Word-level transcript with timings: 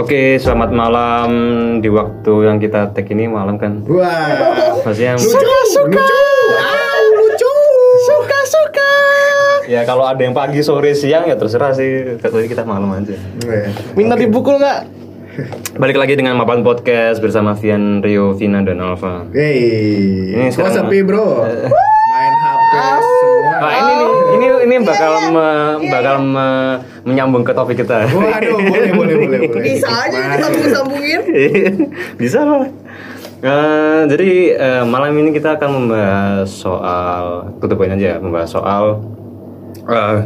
Oke, 0.00 0.40
selamat 0.40 0.70
malam 0.72 1.28
di 1.78 1.92
waktu 1.92 2.32
yang 2.42 2.56
kita 2.56 2.88
take 2.90 3.12
ini 3.12 3.28
malam 3.28 3.60
kan. 3.60 3.84
Wah. 3.84 4.80
Maksudnya 4.80 5.20
Suka 5.20 5.58
suka. 5.68 6.00
Ah, 6.56 6.96
lucu. 7.12 7.52
Suka 8.00 8.38
suka. 8.42 8.92
ya 9.68 9.84
kalau 9.84 10.08
ada 10.08 10.16
yang 10.18 10.32
pagi, 10.32 10.64
sore, 10.64 10.96
siang 10.96 11.28
ya 11.28 11.36
terserah 11.36 11.76
sih. 11.76 12.16
Tadi 12.16 12.48
kita 12.48 12.64
malam 12.64 12.88
aja. 12.90 13.12
Minta 13.92 14.16
dipukul 14.16 14.56
nggak? 14.56 14.80
Balik 15.76 16.00
lagi 16.00 16.16
dengan 16.16 16.34
Mapan 16.34 16.64
Podcast 16.64 17.20
bersama 17.20 17.52
Vian, 17.52 18.00
Rio, 18.00 18.32
Vina 18.32 18.64
dan 18.64 18.80
Alfa. 18.80 19.28
Hey. 19.30 20.32
Ini 20.32 20.48
sekarang- 20.48 20.88
sepi 20.88 21.04
bro. 21.04 21.44
Main 21.44 22.34
HP. 22.34 22.72
Nah, 23.60 23.72
ini 23.74 23.92
nih, 23.94 24.08
ini 24.32 24.46
ini 24.62 24.74
bakal 24.80 25.12
me- 25.28 25.76
bakal 25.86 26.16
me- 26.18 26.76
menyambung 27.02 27.42
ke 27.42 27.52
topik 27.52 27.76
kita. 27.78 28.08
Waduh, 28.08 28.56
boleh 28.58 28.90
boleh 28.90 29.14
boleh 29.18 29.38
boleh. 29.46 29.62
Bisa 29.62 29.88
aja 29.88 30.16
Mari. 30.16 30.32
disambung-sambungin. 30.34 31.20
Bisa 32.16 32.40
lah. 32.40 32.64
Eh, 33.40 34.00
jadi 34.06 34.30
eh, 34.54 34.82
malam 34.84 35.12
ini 35.14 35.30
kita 35.30 35.56
akan 35.56 35.70
membahas 35.74 36.44
soal 36.46 37.24
tutup 37.56 37.76
poin 37.76 37.88
aja 37.90 38.06
ya, 38.06 38.16
membahas 38.16 38.48
soal 38.50 39.00
eh, 39.82 40.18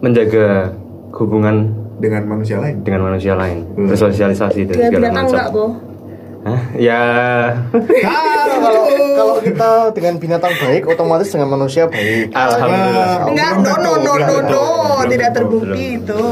menjaga 0.00 0.74
hubungan 1.12 1.70
dengan 1.96 2.26
manusia 2.26 2.58
lain. 2.58 2.82
dengan 2.82 3.00
manusia 3.04 3.32
lain, 3.32 3.62
Hmm. 3.68 3.86
bersosialisasi 3.86 4.60
dan 4.64 4.74
Dengan 4.74 4.90
segala 4.90 5.06
macam. 5.12 5.26
enggak? 5.28 5.48
Hah? 6.42 6.60
Ya, 6.74 7.02
Ah, 8.02 8.50
kalau 8.58 8.82
kalau 8.90 9.34
kita 9.38 9.70
dengan 9.94 10.14
binatang 10.18 10.50
baik 10.58 10.90
otomatis 10.90 11.30
dengan 11.30 11.48
manusia 11.50 11.86
baik 11.86 12.34
alhamdulillah. 12.34 13.30
Enggak, 13.30 13.50
belum 13.58 13.78
no, 13.78 13.92
no, 13.94 14.14
no, 14.18 14.36
no, 14.42 14.42
no, 14.42 14.62
tidak 15.06 15.30
terbukti 15.32 16.02
itu. 16.02 16.22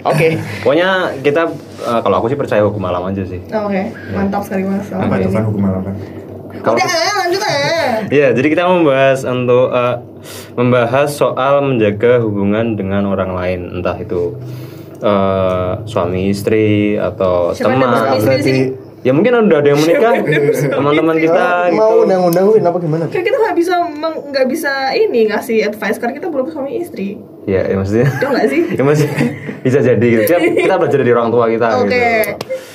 oke 0.00 0.28
Pokoknya 0.62 0.88
kita 1.18 1.42
eh, 1.82 2.00
kalau 2.00 2.16
aku 2.16 2.30
sih 2.30 2.38
percaya 2.38 2.62
hukum 2.62 2.86
alam 2.86 3.10
aja 3.10 3.26
sih. 3.26 3.42
Oke, 3.42 3.82
mantap 4.12 4.46
sekali 4.46 4.62
mas. 4.64 4.86
Apa 4.88 5.14
itu 5.18 5.28
kan 5.28 5.42
hukum 5.42 5.62
alam? 5.64 5.82
Kalau 6.62 6.76
Udah, 6.78 6.86
eh, 6.86 7.14
lanjut 7.18 7.42
eh. 7.42 7.88
Iya, 8.08 8.28
jadi 8.32 8.46
kita 8.48 8.62
membahas 8.64 9.26
untuk 9.26 9.68
eh, 9.68 9.96
membahas 10.54 11.08
soal 11.10 11.60
menjaga 11.60 12.22
hubungan 12.22 12.78
dengan 12.78 13.10
orang 13.10 13.34
lain, 13.34 13.60
entah 13.82 13.98
itu 13.98 14.38
eh, 15.02 15.72
suami 15.84 16.30
istri 16.30 16.94
atau 16.94 17.50
Siapa 17.50 17.74
teman. 17.74 17.90
suami 17.90 18.16
istri 18.16 18.34
di 18.38 18.44
sini? 18.46 18.62
Ya 19.04 19.12
mungkin 19.12 19.36
udah 19.36 19.60
ada 19.60 19.68
yang 19.68 19.80
menikah, 19.84 20.16
teman-teman 20.80 21.16
kita 21.20 21.68
gitu. 21.68 21.76
mau 21.76 22.08
undang-undang 22.08 22.64
apa 22.64 22.78
gimana 22.80 23.04
Kan 23.12 23.20
kita 23.20 23.36
nggak 23.36 23.56
bisa 23.60 23.74
nggak 24.32 24.46
bisa 24.48 24.72
ini 24.96 25.28
ngasih 25.28 25.60
advice 25.68 26.00
karena 26.00 26.16
kita 26.16 26.32
belum 26.32 26.48
suami 26.48 26.80
istri. 26.80 27.20
Ya, 27.44 27.68
ya 27.68 27.76
maksudnya. 27.76 28.08
Itu 28.08 28.26
nggak 28.32 28.46
sih? 28.48 28.62
ya 28.80 28.82
masih 28.82 29.08
bisa 29.60 29.78
jadi 29.84 30.06
gitu. 30.08 30.22
Kita, 30.24 30.40
kita 30.40 30.74
belajar 30.80 30.98
dari 31.04 31.12
orang 31.12 31.28
tua 31.28 31.44
kita 31.52 31.66
Oke. 31.84 31.92
gitu. 31.92 32.73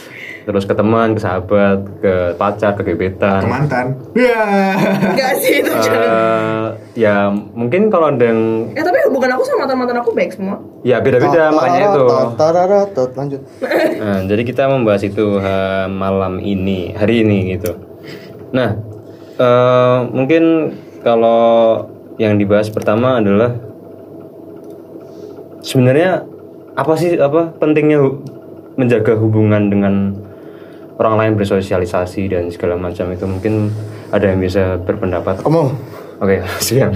Terus 0.50 0.66
ke 0.66 0.74
teman, 0.74 1.14
ke 1.14 1.22
sahabat, 1.22 1.86
ke 2.02 2.14
pacar, 2.34 2.74
ke 2.74 2.82
gebetan. 2.82 3.46
Ke 3.46 3.48
mantan. 3.48 3.86
Ya. 4.18 4.74
Enggak 5.14 5.38
sih 5.38 5.62
itu. 5.62 5.70
Eh, 5.70 6.66
ya 6.98 7.30
mungkin 7.30 7.94
kalau 7.94 8.10
ada 8.10 8.26
yang 8.26 8.66
Ya 8.74 8.82
tapi 8.82 8.98
hubungan 9.06 9.38
aku 9.38 9.46
sama 9.46 9.70
mantan-mantan 9.70 10.02
aku 10.02 10.10
baik 10.10 10.34
semua. 10.34 10.58
ya 10.82 10.98
beda-beda 10.98 11.54
makanya 11.54 11.94
itu. 11.94 12.04
Lanjut 13.14 13.42
Nah, 14.02 14.20
jadi 14.26 14.42
kita 14.42 14.66
membahas 14.66 15.06
itu 15.06 15.38
ha, 15.38 15.86
malam 15.86 16.42
ini, 16.42 16.98
hari 16.98 17.22
ini 17.22 17.54
gitu. 17.54 17.78
Nah, 18.50 18.74
eh, 19.38 20.00
mungkin 20.10 20.74
kalau 21.00 21.86
yang 22.18 22.42
dibahas 22.42 22.74
pertama 22.74 23.22
adalah 23.22 23.54
sebenarnya 25.62 26.26
apa 26.74 26.94
sih 26.96 27.16
apa 27.16 27.54
pentingnya 27.54 28.02
hu- 28.02 28.24
menjaga 28.76 29.14
hubungan 29.14 29.68
dengan 29.68 29.94
orang 31.00 31.16
lain 31.16 31.34
bersosialisasi 31.34 32.28
dan 32.28 32.44
segala 32.48 32.76
macam 32.76 33.08
itu 33.08 33.24
mungkin 33.24 33.72
ada 34.10 34.28
yang 34.28 34.38
bisa 34.38 34.78
berpendapat. 34.78 35.42
ngomong 35.42 35.72
Oke, 36.20 36.44
siap. 36.60 36.92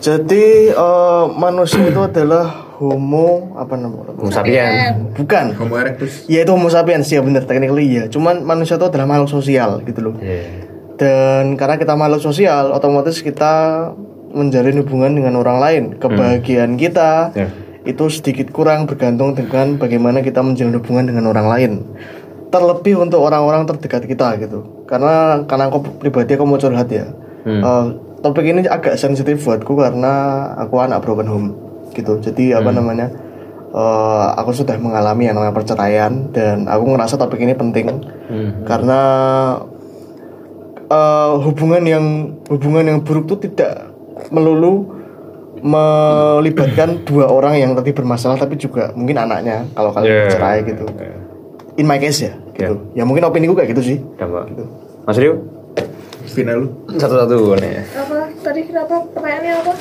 jadi 0.00 0.44
eh, 0.72 1.24
manusia 1.30 1.84
itu 1.84 2.00
adalah 2.00 2.48
homo 2.74 3.52
apa 3.54 3.74
namanya 3.74 4.14
Homo 4.14 4.30
sapien. 4.30 5.12
bukan 5.12 5.52
Homo 5.52 5.74
erectus. 5.76 6.24
ya 6.24 6.40
itu 6.40 6.50
homo 6.50 6.66
sapiens 6.66 7.04
ya 7.06 7.20
bener 7.20 7.44
technically 7.44 7.92
ya 7.92 8.04
cuman 8.06 8.40
manusia 8.40 8.74
itu 8.74 8.86
adalah 8.86 9.04
makhluk 9.04 9.28
sosial 9.28 9.82
gitu 9.82 10.00
loh 10.00 10.14
Iya. 10.16 10.64
dan 10.94 11.54
karena 11.54 11.76
kita 11.76 11.92
makhluk 11.92 12.22
sosial 12.22 12.70
otomatis 12.70 13.20
kita 13.20 13.52
menjalin 14.30 14.78
hubungan 14.78 15.12
dengan 15.12 15.34
orang 15.36 15.58
lain 15.58 15.82
kebahagiaan 15.96 16.78
kita 16.78 17.34
Ya. 17.34 17.48
itu 17.84 18.04
sedikit 18.08 18.48
kurang 18.48 18.84
bergantung 18.84 19.32
dengan 19.32 19.76
bagaimana 19.76 20.20
kita 20.20 20.38
menjalin 20.38 20.72
hubungan 20.74 21.04
dengan 21.04 21.24
orang 21.26 21.46
lain 21.48 21.72
terlebih 22.48 23.00
untuk 23.00 23.20
orang-orang 23.20 23.68
terdekat 23.68 24.08
kita 24.08 24.40
gitu. 24.40 24.84
Karena 24.88 25.44
karena 25.44 25.68
aku 25.68 25.84
pribadi 26.00 26.34
aku 26.34 26.44
mau 26.48 26.60
curhat 26.60 26.88
ya. 26.88 27.06
Hmm. 27.44 27.62
Eh, 27.62 27.84
topik 28.24 28.44
ini 28.44 28.66
agak 28.66 28.98
sensitif 28.98 29.40
buatku 29.44 29.78
karena 29.78 30.44
aku 30.58 30.74
anak 30.80 31.04
broken 31.04 31.28
home 31.28 31.48
gitu. 31.92 32.18
Jadi 32.20 32.56
apa 32.56 32.72
namanya 32.72 33.12
eh, 33.72 34.26
aku 34.40 34.50
sudah 34.56 34.76
mengalami 34.80 35.28
yang 35.28 35.36
namanya 35.36 35.54
perceraian 35.54 36.32
dan 36.32 36.66
aku 36.66 36.84
ngerasa 36.96 37.14
topik 37.20 37.40
ini 37.40 37.54
penting. 37.54 37.86
Hmm. 38.28 38.60
karena 38.68 39.00
eh, 40.92 41.32
hubungan 41.40 41.80
yang 41.88 42.04
hubungan 42.52 42.84
yang 42.84 42.98
buruk 43.00 43.24
itu 43.32 43.48
tidak 43.48 43.88
melulu 44.28 44.98
melibatkan 45.62 47.02
dua 47.02 47.26
orang 47.26 47.58
yang 47.58 47.72
tadi 47.74 47.90
bermasalah 47.90 48.38
tapi 48.38 48.54
juga 48.60 48.94
mungkin 48.94 49.18
anaknya 49.18 49.66
kalau 49.74 49.90
kalian 49.90 50.08
Yeah. 50.08 50.22
bercerai 50.30 50.58
gitu 50.66 50.86
in 51.78 51.86
my 51.86 51.96
case 52.02 52.26
ya 52.26 52.32
gitu 52.58 52.90
ya 52.98 53.06
mungkin 53.06 53.22
opini 53.30 53.46
gue 53.46 53.54
kayak 53.54 53.70
gitu 53.72 53.82
sih 53.94 53.98
Gampang. 54.18 54.50
Mas 55.06 55.16
Rio? 55.16 55.40
Vina 56.28 56.52
lu. 56.54 56.68
Satu-satu 56.92 57.56
nih. 57.56 57.80
Apa 57.96 58.28
tadi 58.44 58.60
kenapa 58.68 59.00
pertanyaannya 59.16 59.52
apa? 59.64 59.72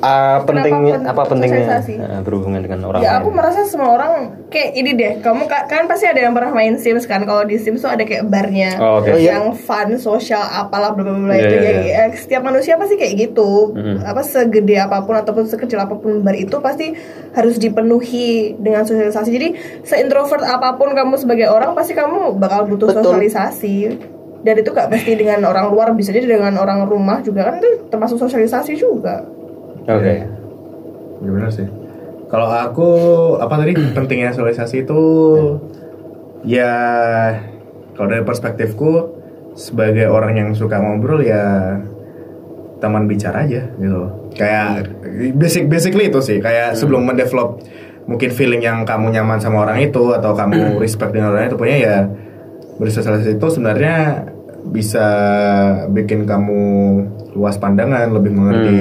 Ah, 0.00 0.40
pentingnya 0.40 0.94
pen- 0.96 1.06
apa 1.06 1.22
pentingnya 1.24 1.58
sosialisasi? 1.60 1.94
eh, 1.96 2.20
berhubungan 2.20 2.60
dengan 2.60 2.80
orang 2.84 3.00
ya 3.00 3.10
lain? 3.10 3.18
aku 3.18 3.28
merasa 3.30 3.60
semua 3.62 3.90
orang 3.90 4.12
kayak 4.46 4.70
ini 4.72 4.90
deh 4.92 5.12
kamu 5.18 5.42
ka- 5.44 5.66
kan 5.66 5.84
pasti 5.84 6.04
ada 6.04 6.20
yang 6.20 6.30
pernah 6.30 6.50
main 6.50 6.74
Sims 6.74 7.02
kan 7.02 7.18
kalau 7.20 7.42
di 7.42 7.56
Sims 7.56 7.78
tuh 7.78 7.88
ada 7.88 8.00
kayak 8.00 8.24
barnya 8.24 8.78
Oh, 8.78 8.98
oke. 8.98 9.08
Oh, 9.08 9.16
iya. 9.16 9.34
yang 9.34 9.52
fun 9.52 9.96
sosial 9.96 10.38
apalah 10.40 10.92
bla 10.92 11.02
bla 11.02 11.18
bla 11.20 11.34
Iya, 11.34 11.42
itu 11.44 11.56
ya 11.84 12.02
setiap 12.12 12.42
manusia 12.42 12.74
pasti 12.74 12.94
kayak 12.94 13.14
gitu 13.18 13.72
Mm-mm. 13.72 14.02
apa 14.02 14.22
segede 14.22 14.76
apa 14.76 15.02
pun 15.02 15.14
ataupun 15.14 15.44
sekecil 15.44 15.78
apa 15.78 15.94
pun 15.94 16.20
bar 16.20 16.34
itu 16.34 16.54
pasti 16.58 16.94
harus 17.32 17.56
dipenuhi 17.56 18.28
dengan 18.56 18.82
sosialisasi 18.82 19.28
jadi 19.28 19.48
seintrovert 19.82 20.42
apa 20.42 20.74
pun 20.74 20.90
kamu 20.90 21.16
sebagai 21.16 21.46
orang 21.46 21.72
pasti 21.72 21.92
kamu 21.92 22.34
bakal 22.34 22.66
butuh 22.66 22.86
Betul. 22.88 23.02
sosialisasi 23.08 23.76
dan 24.38 24.54
itu 24.54 24.70
gak 24.70 24.86
pasti 24.86 25.12
dengan 25.12 25.42
orang 25.42 25.66
luar 25.68 25.90
bisa 25.92 26.08
jadi 26.08 26.30
dengan 26.30 26.54
orang 26.54 26.84
rumah 26.84 27.18
juga 27.18 27.42
kan 27.44 27.58
itu 27.58 27.88
termasuk 27.88 28.16
sosialisasi 28.16 28.72
juga 28.72 29.26
Oke. 29.88 30.14
Ya 31.18 31.30
benar 31.32 31.50
sih. 31.50 31.66
Kalau 32.28 32.48
aku 32.52 32.88
apa 33.40 33.54
tadi 33.56 33.72
pentingnya 33.96 34.36
sosialisasi 34.36 34.84
itu 34.84 35.02
ya 36.44 36.72
kalau 37.96 38.08
dari 38.12 38.22
perspektifku 38.22 39.16
sebagai 39.58 40.06
orang 40.06 40.38
yang 40.38 40.48
suka 40.54 40.78
ngobrol 40.78 41.24
ya 41.24 41.76
teman 42.78 43.10
bicara 43.10 43.48
aja 43.48 43.66
gitu. 43.74 44.02
Kayak 44.36 44.92
basic 45.34 45.66
basically 45.66 46.12
itu 46.12 46.20
sih 46.22 46.38
kayak 46.38 46.78
sebelum 46.78 47.08
mendevelop 47.08 47.58
mungkin 48.06 48.30
feeling 48.30 48.62
yang 48.62 48.86
kamu 48.86 49.12
nyaman 49.12 49.42
sama 49.42 49.66
orang 49.66 49.82
itu 49.82 50.14
atau 50.14 50.36
kamu 50.36 50.76
respect 50.84 51.16
dengan 51.16 51.34
orang 51.34 51.50
itu 51.50 51.58
punya 51.58 51.76
ya 51.80 51.96
bersosialisasi 52.78 53.40
itu 53.40 53.46
sebenarnya 53.50 54.30
bisa 54.68 55.06
bikin 55.90 56.28
kamu 56.28 56.60
luas 57.34 57.58
pandangan 57.58 58.10
lebih 58.14 58.30
mengerti 58.30 58.76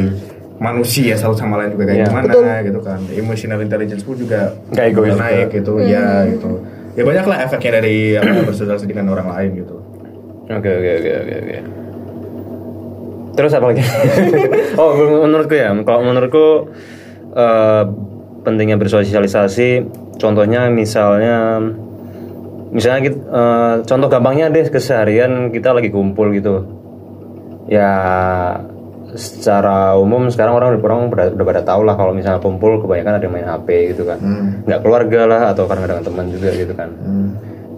manusia 0.58 1.14
satu 1.14 1.34
sama 1.34 1.62
lain 1.62 1.74
juga 1.74 1.86
kayak 1.86 1.98
Iya. 1.98 2.08
gimana 2.10 2.54
gitu 2.66 2.80
kan 2.82 3.00
emotional 3.14 3.60
intelligence 3.62 4.02
pun 4.02 4.18
juga 4.18 4.58
Nggak 4.74 4.86
egois 4.90 5.14
naik 5.16 5.48
juga. 5.48 5.56
gitu 5.62 5.74
ya 5.86 6.06
gitu 6.26 6.50
ya 6.98 7.04
banyak 7.06 7.26
lah 7.26 7.38
efeknya 7.46 7.72
dari 7.78 7.96
apa, 8.18 8.42
bersosialisasi 8.50 8.86
dengan 8.86 9.14
orang 9.14 9.30
lain 9.30 9.52
gitu 9.62 9.76
Oke 10.48 10.70
oke 10.72 10.90
oke 10.98 11.12
oke 11.12 11.34
oke. 11.44 11.58
Terus 13.36 13.52
apa 13.52 13.66
lagi? 13.68 13.84
oh 14.82 14.92
menurutku 15.28 15.54
ya, 15.54 15.76
kalau 15.84 16.02
menurutku 16.02 16.72
eh, 17.36 17.84
pentingnya 18.42 18.80
bersosialisasi. 18.80 19.84
Contohnya 20.18 20.72
misalnya, 20.72 21.62
misalnya 22.72 23.02
kita, 23.06 23.18
eh, 23.20 23.76
contoh 23.84 24.08
gampangnya 24.08 24.50
deh 24.50 24.66
keseharian 24.66 25.52
kita 25.52 25.76
lagi 25.76 25.92
kumpul 25.92 26.32
gitu. 26.32 26.64
Ya 27.68 27.92
secara 29.18 29.98
umum 29.98 30.30
sekarang 30.30 30.54
orang 30.56 30.78
orang 30.78 31.10
udah, 31.10 31.28
udah 31.34 31.46
pada 31.46 31.62
tahu 31.66 31.82
lah 31.84 31.98
kalau 31.98 32.14
misalnya 32.14 32.40
kumpul 32.40 32.80
kebanyakan 32.80 33.18
ada 33.18 33.26
yang 33.26 33.34
main 33.34 33.50
HP 33.50 33.68
gitu 33.98 34.06
kan, 34.06 34.22
nggak 34.64 34.80
keluarga 34.86 35.22
lah 35.26 35.42
atau 35.52 35.66
karena 35.66 35.86
dengan 35.90 36.04
teman 36.06 36.26
juga 36.30 36.50
gitu 36.54 36.74
kan. 36.78 36.90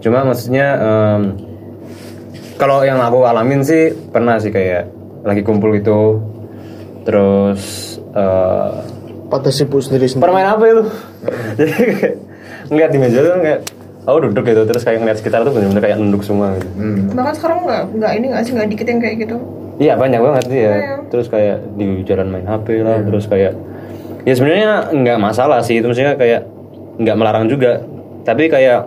Cuma 0.00 0.24
maksudnya 0.24 0.66
em, 0.80 1.20
kalau 2.56 2.84
yang 2.84 3.00
aku 3.00 3.24
alamin 3.24 3.64
sih 3.64 3.92
pernah 4.12 4.36
sih 4.36 4.52
kayak 4.52 4.88
lagi 5.24 5.40
kumpul 5.40 5.72
gitu. 5.76 6.20
Terus 7.04 7.96
eh 8.12 8.72
pada 9.32 9.48
sibuk 9.48 9.80
sendiri 9.80 10.04
sendiri? 10.08 10.24
Permain 10.28 10.48
apa 10.48 10.64
itu 10.68 10.84
jadi 11.58 11.72
kayak 11.72 12.14
ngeliat 12.68 12.90
di 12.92 12.98
meja 13.00 13.18
tuh 13.24 13.32
kayak 13.40 13.60
aku 14.04 14.18
duduk 14.28 14.44
gitu. 14.44 14.62
Terus 14.68 14.82
kayak 14.84 14.98
ngeliat 15.00 15.18
sekitar 15.20 15.40
tuh 15.44 15.52
bener-bener 15.56 15.82
kayak 15.84 15.96
nunduk 16.00 16.22
semua 16.24 16.56
gitu. 16.60 16.68
Hmm. 16.76 17.12
bahkan 17.16 17.34
sekarang 17.36 17.58
nggak 17.64 17.82
nggak 17.96 18.12
ini 18.16 18.26
nggak 18.32 18.42
sih 18.44 18.52
nggak 18.56 18.68
dikit 18.72 18.86
yang 18.88 19.00
kayak 19.00 19.16
gitu 19.28 19.36
Iya 19.80 19.96
banyak 19.96 20.20
banget 20.20 20.44
sih 20.52 20.60
ya. 20.60 20.74
Iya. 20.76 20.94
Terus 21.08 21.26
kayak 21.32 21.56
di 21.80 22.04
jalan 22.04 22.28
main 22.28 22.44
HP 22.44 22.84
lah, 22.84 23.00
terus 23.00 23.24
kayak 23.24 23.56
ya 24.28 24.32
sebenarnya 24.36 24.92
nggak 24.92 25.18
masalah 25.18 25.64
sih 25.64 25.80
itu 25.80 25.88
maksudnya 25.88 26.20
kayak 26.20 26.44
nggak 27.00 27.16
melarang 27.16 27.48
juga, 27.48 27.80
tapi 28.28 28.52
kayak 28.52 28.84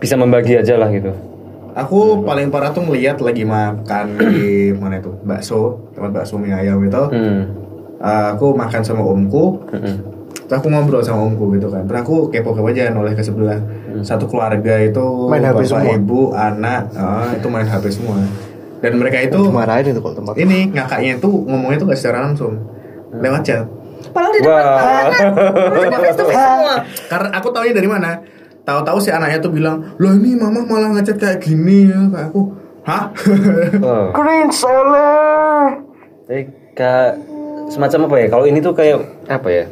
bisa 0.00 0.16
membagi 0.16 0.56
aja 0.56 0.80
lah 0.80 0.88
gitu. 0.88 1.12
Aku 1.74 2.24
paling 2.24 2.48
parah 2.48 2.72
tuh 2.72 2.88
ngeliat 2.88 3.20
lagi 3.20 3.44
makan 3.44 4.16
di 4.16 4.44
mana 4.80 5.04
itu 5.04 5.12
bakso 5.28 5.92
tempat 5.92 6.10
bakso 6.24 6.40
mie 6.40 6.56
ayam 6.56 6.80
itu. 6.80 7.04
Hmm. 7.12 7.44
Uh, 8.00 8.36
aku 8.36 8.52
makan 8.52 8.84
sama 8.84 9.00
omku, 9.00 9.64
Mm-mm. 9.72 9.96
terus 10.44 10.60
aku 10.60 10.68
ngobrol 10.68 11.00
sama 11.00 11.24
omku 11.24 11.56
gitu 11.56 11.72
kan. 11.72 11.88
Terus 11.88 12.00
aku 12.04 12.28
kepo-kepo 12.28 12.68
aja 12.68 12.92
noleh 12.92 13.16
ke 13.16 13.24
sebelah. 13.24 13.60
Satu 14.04 14.28
keluarga 14.28 14.76
itu 14.76 15.30
Main 15.30 15.40
HP 15.40 15.64
bapak, 15.64 15.68
semua? 15.72 15.96
ibu, 15.96 16.20
anak, 16.36 16.92
ah, 17.00 17.32
itu 17.32 17.48
main 17.48 17.64
HP 17.64 17.84
semua. 17.96 18.20
Dan 18.80 18.98
mereka 18.98 19.18
itu 19.20 19.40
Dimarahin 19.40 19.92
itu 19.92 20.00
kalau 20.00 20.14
tempat. 20.14 20.34
ini 20.36 20.58
ngakaknya 20.70 21.10
itu 21.16 21.30
ngomongnya 21.30 21.78
tuh 21.80 21.86
gak 21.90 21.98
secara 22.00 22.18
langsung 22.26 22.52
lewat 23.14 23.42
chat. 23.42 23.64
padahal 24.12 24.32
di 24.32 24.40
depan 24.44 24.64
face 25.96 26.16
semua 26.20 26.84
Karena 27.08 27.28
aku 27.32 27.48
taunya 27.50 27.72
dari 27.72 27.88
mana? 27.88 28.10
Tahu-tahu 28.64 28.96
si 28.96 29.08
anaknya 29.08 29.40
tuh 29.40 29.52
bilang, 29.52 29.96
loh 29.96 30.12
ini 30.12 30.36
mama 30.36 30.64
malah 30.64 30.92
ngechat 30.96 31.16
kayak 31.16 31.38
gini 31.40 31.88
ya 31.88 32.00
kayak 32.08 32.28
aku. 32.32 32.42
Hah? 32.84 33.04
Oh. 33.84 34.08
Cringe 34.12 34.52
salah. 34.52 35.72
Jadi 36.28 36.42
kayak 36.72 37.10
semacam 37.68 38.08
apa 38.08 38.16
ya? 38.16 38.26
Kalau 38.28 38.44
ini 38.44 38.58
tuh 38.60 38.72
kayak 38.72 38.98
apa 39.28 39.48
ya? 39.48 39.64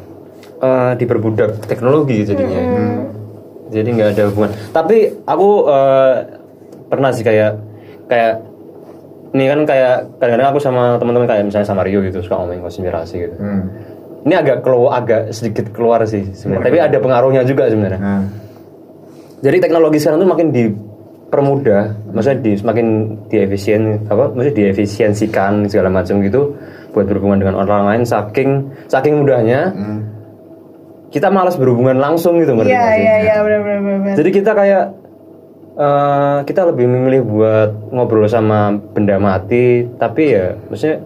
Eh, 0.57 0.91
diperbudak 0.97 1.65
teknologi 1.65 2.23
jadinya. 2.23 2.61
Jadi 3.69 3.89
nggak 3.89 4.09
ada 4.17 4.23
hubungan. 4.29 4.51
Tapi 4.69 4.97
aku 5.25 5.49
eh, 5.67 6.13
pernah 6.87 7.09
sih 7.09 7.25
kayak 7.25 7.57
kayak 8.05 8.33
ini 9.33 9.49
kan 9.49 9.59
kayak 9.65 9.95
kadang-kadang 10.21 10.49
aku 10.53 10.59
sama 10.61 11.01
teman-teman 11.01 11.25
kayak 11.25 11.43
misalnya 11.49 11.65
sama 11.65 11.81
Rio 11.81 12.05
gitu 12.05 12.21
suka 12.21 12.37
ngomongin 12.37 12.61
konspirasi 12.61 13.15
gitu. 13.17 13.35
Hmm. 13.41 13.65
Ini 14.23 14.33
agak 14.39 14.57
keluar 14.61 15.01
agak 15.01 15.33
sedikit 15.33 15.73
keluar 15.73 16.05
sih 16.05 16.21
sebenarnya. 16.37 16.69
Tapi 16.69 16.77
ada 16.79 16.97
pengaruhnya 17.01 17.41
juga 17.43 17.67
sebenarnya. 17.67 17.99
Nah, 17.99 18.23
Jadi 19.43 19.57
teknologi 19.59 19.99
sekarang 19.99 20.23
tuh 20.23 20.29
makin 20.31 20.47
dipermudah, 20.55 22.15
maksudnya 22.15 22.39
di, 22.39 22.51
semakin 22.55 22.87
diefisien 23.27 24.07
apa, 24.07 24.31
maksudnya 24.31 24.55
diefisiensikan 24.55 25.67
segala 25.67 25.91
macam 25.91 26.23
gitu 26.23 26.55
buat 26.93 27.09
berhubungan 27.09 27.41
dengan 27.41 27.55
orang 27.59 27.89
lain 27.89 28.01
saking 28.05 28.69
saking 28.85 29.19
mudahnya 29.19 29.73
hmm. 29.73 29.99
kita 31.09 31.27
malas 31.33 31.57
berhubungan 31.57 31.97
langsung 31.97 32.37
gitu 32.39 32.53
ngerti 32.53 32.69
iya 32.69 32.87
iya 32.95 33.15
iya 33.27 33.35
benar 33.41 33.61
benar 33.65 33.79
benar 33.81 34.15
Jadi 34.15 34.29
kita 34.29 34.51
kayak 34.53 35.02
eh, 35.77 36.37
kita 36.45 36.61
lebih 36.69 36.85
memilih 36.85 37.21
buat 37.25 37.69
ngobrol 37.89 38.29
sama 38.29 38.77
benda 38.93 39.17
mati, 39.17 39.87
tapi 39.97 40.33
ya 40.33 40.57
maksudnya 40.69 41.01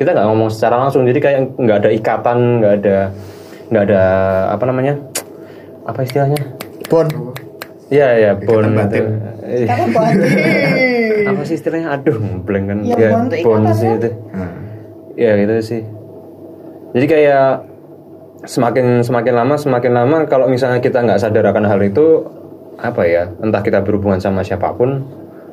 kita 0.00 0.16
nggak 0.16 0.26
ngomong 0.32 0.48
secara 0.48 0.80
langsung, 0.80 1.04
jadi 1.04 1.20
kayak 1.20 1.38
nggak 1.60 1.78
ada 1.84 1.90
ikatan, 1.92 2.38
nggak 2.60 2.74
ada 2.80 2.98
nggak 3.70 3.84
ada 3.86 4.02
apa 4.50 4.64
namanya 4.66 4.94
apa 5.86 6.02
istilahnya? 6.04 6.40
Bon. 6.88 7.06
Iya 7.90 8.08
ya, 8.22 8.30
itu. 8.38 8.54
Eh, 9.50 9.66
apa 11.26 11.42
sih 11.42 11.58
istilahnya? 11.58 11.98
Aduh, 11.98 12.22
blank 12.46 12.64
kan. 12.70 12.78
Ya, 12.86 13.10
ikatan 13.10 13.74
sih 13.74 13.88
kan? 13.90 13.98
itu. 13.98 14.10
Nah. 14.30 14.52
Ya 15.18 15.34
gitu 15.36 15.52
sih. 15.58 15.82
Jadi 16.94 17.06
kayak 17.10 17.66
semakin 18.46 19.04
semakin 19.04 19.34
lama 19.36 19.54
semakin 19.60 19.92
lama 19.92 20.16
kalau 20.30 20.48
misalnya 20.48 20.80
kita 20.80 21.04
nggak 21.04 21.20
sadar 21.20 21.44
akan 21.52 21.68
hal 21.68 21.80
itu 21.84 22.24
apa 22.80 23.02
ya 23.04 23.28
entah 23.44 23.60
kita 23.60 23.84
berhubungan 23.84 24.18
sama 24.18 24.40
siapa 24.40 24.72
pun 24.72 25.04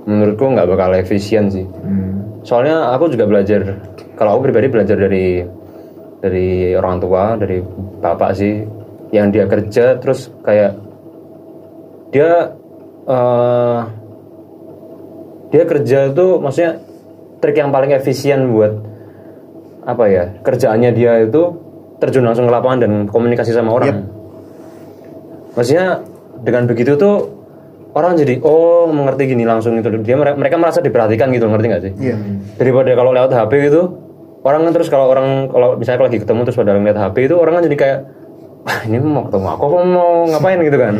menurutku 0.08 0.48
nggak 0.48 0.68
bakal 0.72 0.96
efisien 0.96 1.52
sih. 1.52 1.68
Hmm. 1.68 2.40
soalnya 2.48 2.96
aku 2.96 3.12
juga 3.12 3.28
belajar 3.28 3.84
kalau 4.16 4.40
aku 4.40 4.48
pribadi 4.48 4.72
belajar 4.72 4.96
dari 4.96 5.44
dari 6.24 6.72
orang 6.74 6.98
tua 7.04 7.36
dari 7.36 7.60
bapak 8.00 8.32
sih 8.34 8.64
yang 9.12 9.32
dia 9.32 9.46
kerja 9.46 10.00
terus 10.00 10.32
kayak 10.42 10.80
dia 12.16 12.56
eh, 13.08 13.80
dia 15.52 15.64
kerja 15.64 16.12
tuh 16.12 16.40
maksudnya 16.40 16.80
trik 17.44 17.60
yang 17.60 17.72
paling 17.72 17.92
efisien 17.92 18.52
buat 18.52 18.74
apa 19.88 20.04
ya 20.12 20.24
kerjaannya 20.44 20.92
dia 20.92 21.24
itu 21.24 21.68
terjun 21.98 22.26
langsung 22.26 22.46
ke 22.46 22.54
lapangan 22.54 22.80
dan 22.86 22.92
komunikasi 23.10 23.52
sama 23.54 23.74
orang. 23.74 24.06
Maksudnya 25.58 26.06
dengan 26.42 26.66
begitu 26.66 26.94
tuh 26.96 27.16
orang 27.94 28.14
jadi 28.14 28.38
oh 28.42 28.86
mengerti 28.88 29.34
gini 29.34 29.44
langsung 29.44 29.74
itu. 29.76 29.90
Dia 30.06 30.14
mere- 30.14 30.38
mereka 30.38 30.58
merasa 30.58 30.80
diperhatikan 30.80 31.34
gitu 31.34 31.50
ngerti 31.50 31.66
nggak 31.66 31.84
sih? 31.84 31.92
Iya. 31.98 32.16
daripada 32.58 32.94
kalau 32.94 33.12
lewat 33.14 33.32
HP 33.32 33.52
gitu 33.70 33.82
orang 34.46 34.64
kan 34.64 34.72
terus 34.72 34.88
kalau 34.88 35.10
orang 35.10 35.50
kalau 35.50 35.76
misalnya 35.76 36.08
lagi 36.08 36.22
ketemu 36.22 36.42
terus 36.48 36.56
pada 36.56 36.72
ngeliat 36.72 36.96
HP 36.96 37.16
itu 37.28 37.36
orang 37.36 37.54
kan 37.60 37.64
jadi 37.66 37.78
kayak 37.78 38.00
wah 38.64 38.80
ini 38.86 38.98
mau 39.00 39.24
ketemu 39.28 39.48
aku 39.50 39.64
apa 39.66 39.78
mau 39.84 40.12
ngapain? 40.30 40.60
gitu 40.62 40.78
kan. 40.78 40.94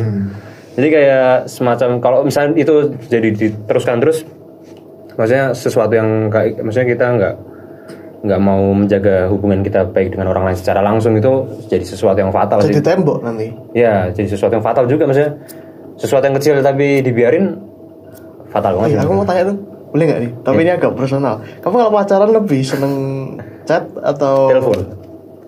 Jadi 0.78 0.88
kayak 0.88 1.50
semacam 1.50 1.88
kalau 1.98 2.18
misalnya 2.22 2.54
itu 2.54 2.74
jadi 3.10 3.28
diteruskan 3.34 3.98
terus 3.98 4.22
maksudnya 5.18 5.50
sesuatu 5.50 5.90
yang 5.90 6.30
kayak 6.30 6.62
maksudnya 6.62 6.86
kita 6.86 7.06
nggak 7.10 7.34
nggak 8.18 8.40
mau 8.40 8.74
menjaga 8.74 9.26
hubungan 9.26 9.62
kita 9.62 9.86
baik 9.86 10.10
dengan 10.10 10.28
orang 10.28 10.46
lain 10.46 10.58
secara 10.58 10.82
langsung 10.82 11.14
itu 11.14 11.30
jadi 11.66 11.84
sesuatu 11.84 12.18
yang 12.18 12.28
fatal 12.28 12.58
Jadi 12.58 12.74
sih 12.74 12.82
tembok 12.82 13.22
nanti. 13.22 13.46
ya 13.72 14.10
jadi 14.10 14.26
sesuatu 14.26 14.52
yang 14.52 14.64
fatal 14.64 14.84
juga 14.84 15.06
maksudnya 15.06 15.38
sesuatu 15.94 16.24
yang 16.24 16.34
kecil 16.34 16.58
tapi 16.58 16.98
dibiarin 16.98 17.54
fatal 18.48 18.74
Oh 18.74 18.76
banget 18.80 18.90
iya, 18.90 18.98
sih. 18.98 19.06
aku 19.06 19.12
mau 19.12 19.22
tanya 19.24 19.42
tuh. 19.46 19.56
Boleh 19.88 20.04
nggak 20.04 20.20
nih? 20.20 20.30
Tapi 20.42 20.58
ini 20.58 20.70
agak 20.70 20.92
personal. 20.92 21.34
Kamu 21.58 21.74
kalau 21.74 21.90
pacaran 21.90 22.30
lebih 22.30 22.60
seneng 22.60 22.94
chat 23.64 23.88
atau 23.98 24.50
Telepon. 24.50 24.78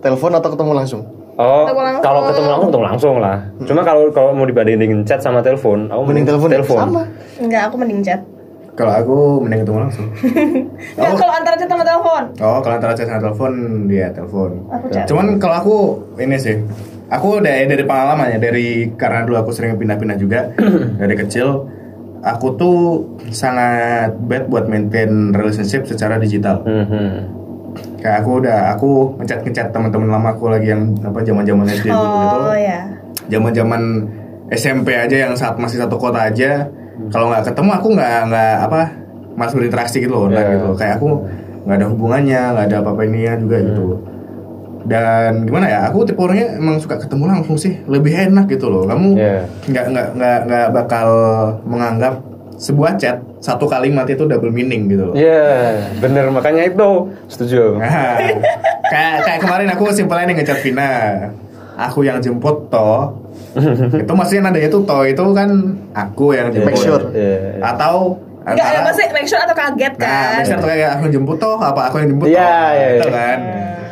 Telepon 0.01 0.33
atau 0.33 0.49
ketemu 0.49 0.73
langsung? 0.73 1.03
Oh, 1.37 1.65
Ketemu 1.65 1.81
langsung. 1.83 2.03
kalau 2.03 2.21
ketemu 2.23 2.49
langsung 2.49 2.69
ketemu 2.69 2.85
langsung 2.85 3.15
lah. 3.19 3.37
Cuma 3.65 3.81
kalau 3.81 4.03
kalau 4.11 4.31
mau 4.31 4.45
dibandingin 4.45 5.05
chat 5.05 5.19
sama 5.19 5.41
telepon, 5.41 5.89
aku 5.89 6.01
Mending 6.07 6.25
telepon. 6.29 6.79
Sama. 6.79 7.03
enggak 7.37 7.63
aku 7.67 7.75
mending 7.77 8.01
chat 8.01 8.21
Kalau 8.71 8.93
aku 8.95 9.17
mending 9.43 9.67
ketemu 9.67 9.79
langsung. 9.83 10.07
Enggak 10.97 11.15
kalau 11.19 11.33
antara 11.37 11.55
chat 11.59 11.69
sama 11.69 11.85
telepon 11.85 12.23
Oh, 12.41 12.59
kalau 12.63 12.75
antara 12.81 12.93
chat 12.97 13.07
sama 13.07 13.21
telepon, 13.21 13.53
dia 13.87 14.07
telepon. 14.11 14.51
Cuman 15.05 15.27
kalau 15.37 15.57
aku 15.59 15.77
ini 16.17 16.37
sih, 16.37 16.57
aku 17.09 17.43
dari 17.43 17.67
dari 17.67 17.85
pengalaman 17.85 18.33
ya, 18.33 18.39
dari 18.41 18.89
karena 18.95 19.27
dulu 19.27 19.37
aku 19.37 19.51
sering 19.53 19.77
pindah-pindah 19.77 20.17
juga 20.17 20.49
dari 21.03 21.15
kecil, 21.15 21.67
aku 22.23 22.47
tuh 22.55 22.79
sangat 23.29 24.17
bad 24.25 24.49
buat 24.49 24.65
maintain 24.65 25.35
relationship 25.35 25.85
secara 25.85 26.17
digital. 26.17 26.65
Mhm. 26.65 27.39
Kayak 28.01 28.25
aku 28.25 28.31
udah 28.41 28.59
aku 28.73 28.91
ngechat 29.21 29.45
ngechat 29.45 29.69
teman-teman 29.71 30.09
lama 30.09 30.33
aku 30.33 30.49
lagi 30.49 30.73
yang 30.73 30.97
apa 31.05 31.21
zaman-zaman 31.21 31.69
SD 31.69 31.87
dulu 31.87 32.01
gitu. 32.17 32.39
oh 32.49 32.57
ya 32.57 32.81
Zaman-zaman 33.29 33.83
SMP 34.51 34.97
aja 34.97 35.29
yang 35.29 35.33
saat 35.39 35.55
masih 35.55 35.79
satu 35.79 35.95
kota 35.95 36.27
aja, 36.27 36.67
kalau 37.09 37.27
nggak 37.29 37.45
ketemu 37.47 37.71
aku 37.73 37.89
nggak 37.91 38.19
nggak 38.29 38.55
apa 38.63 38.81
malas 39.33 39.55
berinteraksi 39.55 39.97
gitu 39.99 40.13
loh, 40.13 40.23
online 40.27 40.45
Iya. 40.45 40.55
gitu. 40.55 40.69
Kayak 40.77 40.95
aku 40.97 41.09
nggak 41.65 41.77
ada 41.77 41.87
hubungannya, 41.89 42.41
nggak 42.53 42.67
ada 42.67 42.77
apa-apa 42.79 43.01
ininya 43.05 43.35
juga 43.37 43.57
gitu. 43.61 43.87
Dan 44.81 45.45
gimana 45.45 45.67
ya, 45.67 45.79
aku 45.87 46.03
tipe 46.03 46.17
orangnya 46.17 46.57
emang 46.57 46.81
suka 46.81 46.97
ketemu 46.97 47.25
langsung 47.29 47.55
sih, 47.55 47.85
lebih 47.85 48.11
enak 48.13 48.49
gitu 48.49 48.67
loh. 48.67 48.85
Kamu 48.85 49.13
Iya. 49.13 49.45
nggak 49.67 49.85
nggak 49.87 50.07
nggak 50.17 50.39
nggak 50.47 50.67
bakal 50.73 51.09
menganggap 51.63 52.15
sebuah 52.57 52.97
chat 52.97 53.21
satu 53.41 53.65
kalimat 53.65 54.05
itu 54.05 54.25
double 54.25 54.49
meaning 54.49 54.85
gitu 54.87 55.09
loh. 55.09 55.15
Iya, 55.15 55.81
bener 55.97 56.29
makanya 56.29 56.65
itu 56.67 56.89
setuju. 57.27 57.77
Nah, 57.77 58.21
kayak 58.85 59.15
kayak 59.23 59.41
kemarin 59.41 59.69
aku 59.69 59.89
simpelnya 59.91 60.29
nih 60.29 60.37
ngechat 60.39 60.61
Vina. 60.61 60.93
Aku 61.79 62.01
yang 62.01 62.21
jemput 62.21 62.69
toh. 62.69 63.20
itu 64.03 64.13
maksudnya 64.13 64.43
nadanya 64.45 64.69
tuh 64.69 64.83
toh 64.83 65.03
itu 65.03 65.23
kan 65.33 65.49
aku 65.93 66.33
yang 66.33 66.49
jemput. 66.49 66.69
Make 66.69 66.79
sure. 66.79 67.03
Iya. 67.11 67.59
Atau 67.61 67.95
enggak 68.41 68.57
ada 68.59 68.71
antara- 68.75 68.87
pasti 68.89 69.03
make 69.11 69.27
sure 69.27 69.39
atau 69.39 69.53
kaget 69.53 69.93
Nah, 69.95 70.01
kan 70.01 70.31
make 70.35 70.47
sure 70.47 70.59
tuh 70.59 70.69
kayak 70.69 70.91
aku 70.91 71.03
yang 71.03 71.15
jemput 71.15 71.37
toh 71.37 71.57
apa 71.57 71.81
aku 71.87 71.97
yang 71.99 72.09
jemput 72.11 72.27
Iya, 72.27 72.41
toh. 72.41 72.71
iya, 72.73 72.87
Gitu 72.91 73.07
iya. 73.07 73.17
kan. 73.17 73.39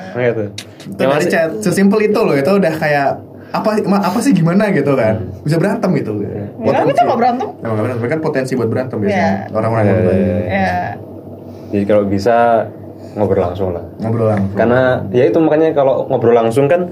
Makanya 0.09 0.33
tuh. 0.33 0.47
Itu 0.89 0.99
Yang 0.99 1.11
dari 1.11 1.27
chat 1.29 1.49
sesimpel 1.61 1.99
itu 2.03 2.19
loh, 2.19 2.35
itu 2.35 2.51
udah 2.51 2.75
kayak 2.75 3.09
apa 3.49 3.69
ma- 3.83 4.01
apa 4.03 4.19
sih 4.19 4.33
gimana 4.33 4.69
gitu 4.71 4.93
kan. 4.93 5.15
Hmm. 5.19 5.41
Bisa 5.41 5.57
berantem 5.57 5.91
itu. 5.95 6.13
ya 6.59 6.71
kan 6.71 6.85
kita 6.87 7.01
nggak 7.03 7.19
berantem 7.19 7.49
Nah, 7.55 7.67
nggak 7.67 7.85
berantem, 7.85 8.07
kan 8.09 8.21
potensi 8.21 8.53
buat 8.55 8.69
berantem 8.69 8.97
biasanya. 8.99 9.25
Iya. 9.43 9.53
Orang-orang 9.53 9.83
Iya, 9.83 9.91
yang 9.91 10.01
iya, 10.01 10.15
iya. 10.15 10.39
ya 10.49 10.77
Jadi 11.69 11.85
kalau 11.85 12.05
bisa 12.05 12.37
ngobrol 13.15 13.43
langsung 13.43 13.69
lah. 13.71 13.85
ngobrol 13.99 14.27
langsung. 14.27 14.53
Karena 14.55 14.81
ya 15.11 15.25
itu 15.25 15.39
makanya 15.39 15.69
kalau 15.73 16.07
ngobrol 16.07 16.33
langsung 16.33 16.65
kan 16.65 16.89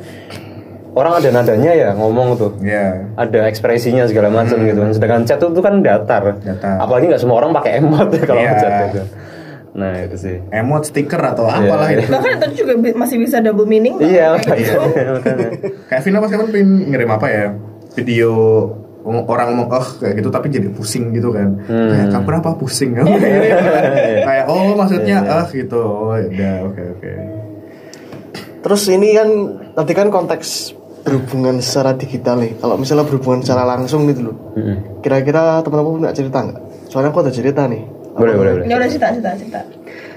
orang 0.97 1.12
ada 1.15 1.29
nadanya 1.31 1.73
ya 1.73 1.88
ngomong 1.93 2.35
tuh. 2.35 2.50
Iya. 2.59 3.12
ada 3.15 3.45
ekspresinya 3.47 4.09
segala 4.09 4.33
macam 4.33 4.57
gitu 4.59 4.81
kan. 4.81 4.91
Sedangkan 4.91 5.23
chat 5.23 5.38
itu 5.38 5.61
kan 5.61 5.85
datar. 5.85 6.41
Datar. 6.41 6.76
Apalagi 6.81 7.12
nggak 7.12 7.21
semua 7.21 7.37
orang 7.38 7.53
pakai 7.53 7.79
emot 7.79 8.09
ya 8.11 8.23
kalau 8.25 8.41
Iya. 8.41 8.53
chat 8.57 8.73
gitu. 8.88 9.00
Nah 9.76 9.93
itu 10.00 10.17
sih. 10.17 10.37
Emot, 10.49 10.83
stiker 10.83 11.21
atau 11.21 11.45
apalah 11.45 11.93
Iya. 11.93 12.00
itu. 12.00 12.09
bahkan 12.09 12.33
itu 12.35 12.65
juga 12.65 12.73
masih 12.97 13.21
bisa 13.21 13.45
double 13.45 13.69
meaning 13.69 14.00
Iya 14.00 14.41
Kayak 14.41 14.59
gitu. 14.59 14.81
Kayak 15.93 16.00
Vina 16.03 16.19
pas 16.19 16.31
kapan 16.33 16.49
pengen 16.49 16.71
ngirim 16.88 17.11
apa 17.12 17.26
ya? 17.29 17.47
Video 17.93 18.33
orang 19.07 19.55
ngomong 19.55 19.71
oh 19.71 19.87
kayak 20.03 20.19
gitu 20.19 20.29
tapi 20.29 20.50
jadi 20.50 20.67
pusing 20.67 21.15
gitu 21.15 21.31
kan 21.31 21.62
Hmm. 21.62 21.95
kayak 21.95 22.07
kamu 22.11 22.25
kenapa 22.26 22.59
pusing 22.59 22.91
kamu 22.91 23.15
kayak 24.26 24.45
oh 24.50 24.75
maksudnya 24.75 25.23
ah 25.23 25.47
gitu 25.47 25.79
oh 25.79 26.19
ya 26.19 26.26
udah 26.26 26.55
oke 26.67 26.83
oke 26.99 27.12
Terus 28.67 28.83
ini 28.91 29.15
kan 29.15 29.29
tadi 29.79 29.93
kan 29.95 30.11
konteks 30.11 30.75
berhubungan 31.07 31.63
secara 31.63 31.95
digital 31.95 32.43
nih. 32.43 32.59
Kalau 32.59 32.75
misalnya 32.75 33.07
berhubungan 33.07 33.47
secara 33.47 33.63
langsung 33.63 34.11
gitu 34.11 34.35
loh. 34.35 34.37
Kira-kira 35.01 35.63
teman-teman 35.63 36.03
punya 36.03 36.11
cerita 36.11 36.43
nggak? 36.43 36.91
Soalnya 36.91 37.15
aku 37.15 37.23
ada 37.23 37.31
cerita 37.31 37.71
nih. 37.71 37.83
Boleh, 38.19 38.35
boleh, 38.35 38.53
boleh. 38.59 38.67
Ya 38.67 38.75
udah 38.83 38.91
cerita 38.91 39.15
cerita 39.15 39.31
cerita. 39.39 39.61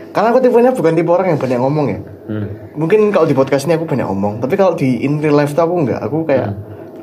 Karena 0.10 0.34
aku 0.34 0.40
tipenya 0.42 0.74
bukan 0.74 0.98
tipe 0.98 1.12
orang 1.14 1.28
yang 1.38 1.40
banyak 1.40 1.60
ngomong 1.62 1.86
ya. 1.94 2.00
Hmm. 2.26 2.48
Mungkin 2.74 3.14
kalau 3.14 3.30
di 3.30 3.38
podcast 3.38 3.70
ini 3.70 3.78
aku 3.78 3.86
banyak 3.86 4.10
ngomong, 4.10 4.42
tapi 4.42 4.58
kalau 4.58 4.74
di 4.74 5.06
in 5.06 5.22
real 5.22 5.38
life 5.38 5.54
tuh 5.54 5.70
aku 5.70 5.86
nggak. 5.86 6.00
Aku 6.02 6.26
kayak 6.26 6.50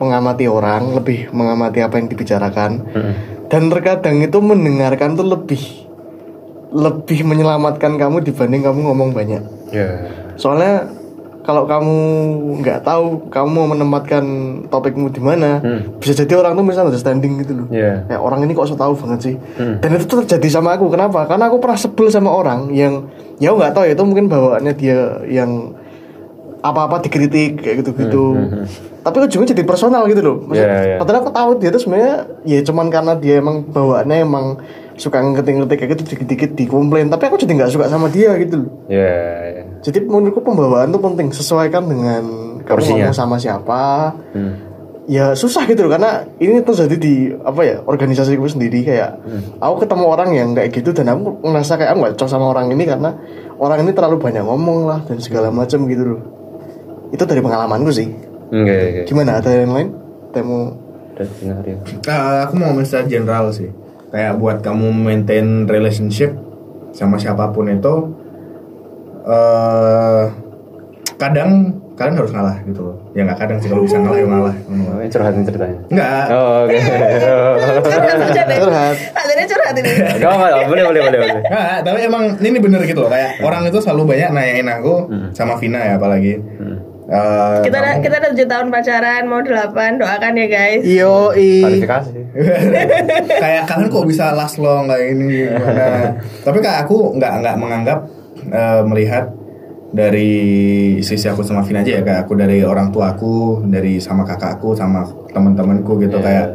mengamati 0.03 0.51
orang, 0.51 0.91
lebih 0.99 1.31
mengamati 1.31 1.81
apa 1.87 2.03
yang 2.03 2.11
dibicarakan. 2.11 2.83
Mm-mm. 2.83 3.15
Dan 3.47 3.71
terkadang 3.71 4.19
itu 4.27 4.39
mendengarkan 4.43 5.15
tuh 5.15 5.27
lebih 5.27 5.63
lebih 6.75 7.23
menyelamatkan 7.23 7.95
kamu 7.95 8.27
dibanding 8.27 8.67
kamu 8.67 8.91
ngomong 8.91 9.15
banyak. 9.15 9.43
Ya. 9.71 10.11
Soalnya 10.35 10.91
kalau 11.47 11.63
kamu 11.65 11.97
nggak 12.59 12.83
tahu 12.83 13.31
kamu 13.31 13.49
mau 13.49 13.67
menempatkan 13.69 14.25
topikmu 14.67 15.09
di 15.09 15.23
mana, 15.23 15.63
Hmm. 15.63 15.97
bisa 15.97 16.13
jadi 16.13 16.35
orang 16.37 16.53
tuh 16.53 16.67
misalnya 16.67 16.91
understanding 16.91 17.39
gitu 17.39 17.55
loh. 17.55 17.67
Ya. 17.71 18.03
Kayak 18.05 18.21
orang 18.21 18.43
ini 18.43 18.53
kok 18.53 18.67
so 18.67 18.75
tahu 18.75 18.93
banget 18.93 19.21
sih. 19.23 19.35
Hmm. 19.55 19.79
Dan 19.79 19.95
itu 19.95 20.11
terjadi 20.11 20.49
sama 20.51 20.75
aku. 20.75 20.91
Kenapa? 20.91 21.23
Karena 21.25 21.47
aku 21.47 21.57
pernah 21.57 21.79
sebel 21.79 22.11
sama 22.11 22.29
orang 22.29 22.69
yang 22.71 23.07
ya 23.39 23.55
nggak 23.55 23.73
tahu 23.73 23.87
ya 23.87 23.95
itu 23.95 24.03
mungkin 24.03 24.27
bawaannya 24.27 24.75
dia 24.75 24.99
yang 25.25 25.71
apa-apa 26.59 26.99
dikritik 27.01 27.63
kayak 27.63 27.77
gitu-gitu. 27.81 28.35
Tapi 29.01 29.17
ujungnya 29.23 29.55
jadi 29.55 29.63
personal 29.63 30.03
gitu 30.05 30.19
loh. 30.19 30.37
Maksud- 30.43 30.67
Hmm, 30.67 30.83
Iya. 30.83 30.97
Padahal 30.99 31.19
aku 31.21 31.31
tahu 31.31 31.51
dia 31.57 31.71
tuh 31.71 31.79
sebenarnya 31.79 32.15
ya 32.43 32.59
cuman 32.61 32.91
karena 32.91 33.15
dia 33.15 33.39
emang 33.39 33.63
bawaannya 33.65 34.19
emang 34.19 34.59
suka 34.97 35.21
ngetik-ngetik 35.21 35.79
kayak 35.79 35.91
gitu 35.95 36.03
dikit-dikit 36.11 36.51
dikomplain. 36.57 37.07
Tapi 37.07 37.23
aku 37.23 37.39
jadi 37.39 37.53
nggak 37.55 37.71
suka 37.71 37.87
sama 37.87 38.09
dia 38.09 38.35
gitu 38.35 38.67
loh. 38.67 38.71
Ya. 38.89 39.15
ya. 39.53 39.65
Jadi 39.87 40.03
menurutku 40.03 40.43
pembawaan 40.43 40.91
tuh 40.91 40.99
penting 40.99 41.31
sesuaikan 41.31 41.87
dengan 41.87 42.23
kamu 42.67 42.67
Porsinya. 42.67 43.07
ngomong 43.07 43.15
sama 43.15 43.37
siapa. 43.39 44.11
Hmm. 44.35 44.55
Ya 45.07 45.39
susah 45.39 45.71
gitu 45.71 45.87
loh 45.87 45.95
karena 45.95 46.27
ini 46.43 46.59
terjadi 46.67 46.97
di 46.99 47.31
apa 47.31 47.63
ya 47.63 47.79
organisasiku 47.87 48.43
sendiri 48.51 48.83
kayak 48.83 49.23
aku 49.63 49.87
ketemu 49.87 50.05
orang 50.11 50.35
yang 50.35 50.51
kayak 50.51 50.75
gitu 50.75 50.91
dan 50.91 51.15
aku 51.15 51.39
ngerasa 51.47 51.79
kayak 51.79 51.95
aku 51.95 51.99
gak 52.03 52.15
cocok 52.19 52.27
sama 52.27 52.51
orang 52.51 52.75
ini 52.75 52.83
karena 52.83 53.15
orang 53.63 53.87
ini 53.87 53.95
terlalu 53.95 54.19
banyak 54.19 54.43
ngomong 54.43 54.91
lah 54.91 55.07
dan 55.07 55.23
segala 55.23 55.55
macam 55.55 55.87
gitu 55.87 56.03
loh. 56.03 56.23
Itu 57.15 57.23
dari 57.23 57.39
pengalamanku 57.39 57.95
sih. 57.95 58.11
Enggak, 58.51 58.83
enggak. 58.83 59.05
Gimana 59.07 59.31
ada 59.39 59.51
yang 59.55 59.71
lain? 59.71 59.89
Temu. 60.35 60.75
Eh, 62.03 62.43
aku 62.43 62.53
mau 62.59 62.75
ngomong 62.75 62.83
secara 62.83 63.07
general 63.07 63.55
sih 63.55 63.71
kayak 64.11 64.39
buat 64.39 64.59
kamu 64.63 64.91
maintain 64.91 65.67
relationship 65.67 66.35
sama 66.97 67.21
siapa 67.21 67.51
pun 67.53 67.69
itu 67.69 67.95
eh 69.27 70.23
kadang 71.17 71.51
kalian 71.93 72.15
harus 72.15 72.31
ngalah 72.31 72.57
gitu 72.63 72.81
loh 72.83 72.97
ya 73.11 73.25
nggak 73.25 73.39
kadang 73.39 73.57
sih 73.57 73.67
kalau 73.67 73.83
bisa 73.83 73.97
ngalah 73.97 74.15
ya 74.15 74.27
ngalah 74.27 74.55
Oh, 74.69 75.01
ini 75.01 75.09
curhatin 75.09 75.43
ceritanya. 75.43 75.79
nggak 75.89 76.25
Oh, 76.29 76.53
oke. 76.63 76.77
Deh. 78.47 78.59
Curhat. 78.59 78.97
Adanya 79.15 79.45
curhat 79.47 79.75
ini. 79.75 79.91
Enggak, 80.15 80.31
enggak, 80.31 80.69
boleh, 80.69 80.83
boleh, 80.85 81.01
boleh, 81.03 81.19
boleh. 81.19 81.37
Nggak, 81.43 81.77
tapi 81.83 81.99
emang 82.03 82.25
ini 82.39 82.59
bener 82.59 82.81
gitu 82.83 83.01
loh 83.01 83.09
kayak 83.09 83.41
orang 83.41 83.63
itu 83.65 83.79
selalu 83.79 84.03
banyak 84.07 84.29
nanyain 84.31 84.69
aku 84.71 84.95
sama 85.33 85.57
Vina 85.57 85.81
ya 85.83 85.95
apalagi 85.97 86.37
Eh, 87.07 87.59
Kita 87.63 87.79
kamu- 87.79 88.03
kita 88.03 88.17
udah 88.19 88.31
7 88.35 88.51
tahun 88.51 88.67
pacaran, 88.69 89.23
mau 89.25 89.39
8, 89.39 89.95
doakan 89.95 90.33
ya 90.35 90.47
guys. 90.49 90.83
Yo 90.83 91.31
Klarifikasi. 91.31 92.19
kayak 93.39 93.63
kalian 93.65 93.89
kok 93.89 94.05
bisa 94.05 94.35
last 94.35 94.59
long 94.59 94.85
kayak 94.85 95.15
ini 95.15 95.47
gimana 95.49 96.19
tapi 96.43 96.59
kayak 96.59 96.83
aku 96.83 97.15
nggak 97.15 97.33
nggak 97.41 97.57
menganggap 97.57 97.99
eh, 98.49 98.83
melihat 98.85 99.33
dari 99.89 100.33
sisi 101.01 101.25
aku 101.25 101.41
sama 101.41 101.63
Vina 101.63 101.81
aja 101.81 101.99
ya 101.99 102.03
kayak 102.03 102.27
aku 102.27 102.35
dari 102.35 102.61
orang 102.61 102.91
tuaku 102.91 103.65
dari 103.65 103.97
sama 103.97 104.23
kakakku 104.23 104.75
sama 104.75 105.07
teman-temanku 105.31 105.97
gitu 105.99 106.19
Iya. 106.19 106.25
kayak 106.25 106.47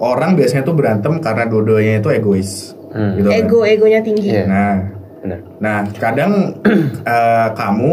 orang 0.00 0.32
biasanya 0.32 0.62
tuh 0.62 0.72
berantem 0.72 1.18
karena 1.18 1.44
dua-duanya 1.44 1.98
itu 1.98 2.08
egois 2.10 2.72
Hmm. 2.90 3.14
gitu 3.14 3.30
kan. 3.30 3.38
Ego 3.38 3.58
egonya 3.62 4.00
tinggi. 4.00 4.30
Iya. 4.32 4.44
nah 4.46 4.74
Benar. 5.20 5.38
nah 5.60 5.78
kadang 5.92 6.32
eh, 7.04 7.48
kamu 7.52 7.92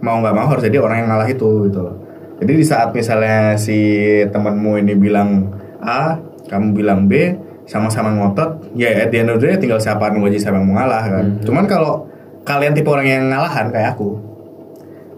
mau 0.00 0.16
nggak 0.18 0.34
mau 0.34 0.48
harus 0.48 0.64
jadi 0.64 0.76
orang 0.76 1.04
yang 1.04 1.08
ngalah 1.08 1.28
itu 1.28 1.48
gitu 1.68 1.80
loh 1.80 1.94
jadi 2.40 2.52
di 2.52 2.64
saat 2.64 2.90
misalnya 2.90 3.54
si 3.54 3.78
temanmu 4.26 4.80
ini 4.80 4.96
bilang 4.96 5.54
A 5.78 6.18
kamu 6.48 6.74
bilang 6.74 7.06
B 7.06 7.36
sama-sama 7.62 8.10
ngotot 8.10 8.74
ya 8.74 8.90
at 8.98 9.14
the 9.14 9.22
end 9.22 9.30
of 9.30 9.38
the 9.38 9.46
day 9.46 9.56
tinggal 9.56 9.78
siapa 9.78 10.10
yang 10.10 10.24
aja 10.26 10.40
siapa 10.42 10.58
yang 10.58 10.66
mau 10.66 10.82
ngalah 10.82 11.02
kan 11.06 11.26
cuman 11.46 11.64
kalau 11.64 12.09
kalian 12.42 12.72
tipe 12.72 12.86
orang 12.86 13.04
yang 13.04 13.24
ngalahan 13.26 13.68
kayak 13.68 13.94
aku 13.94 14.16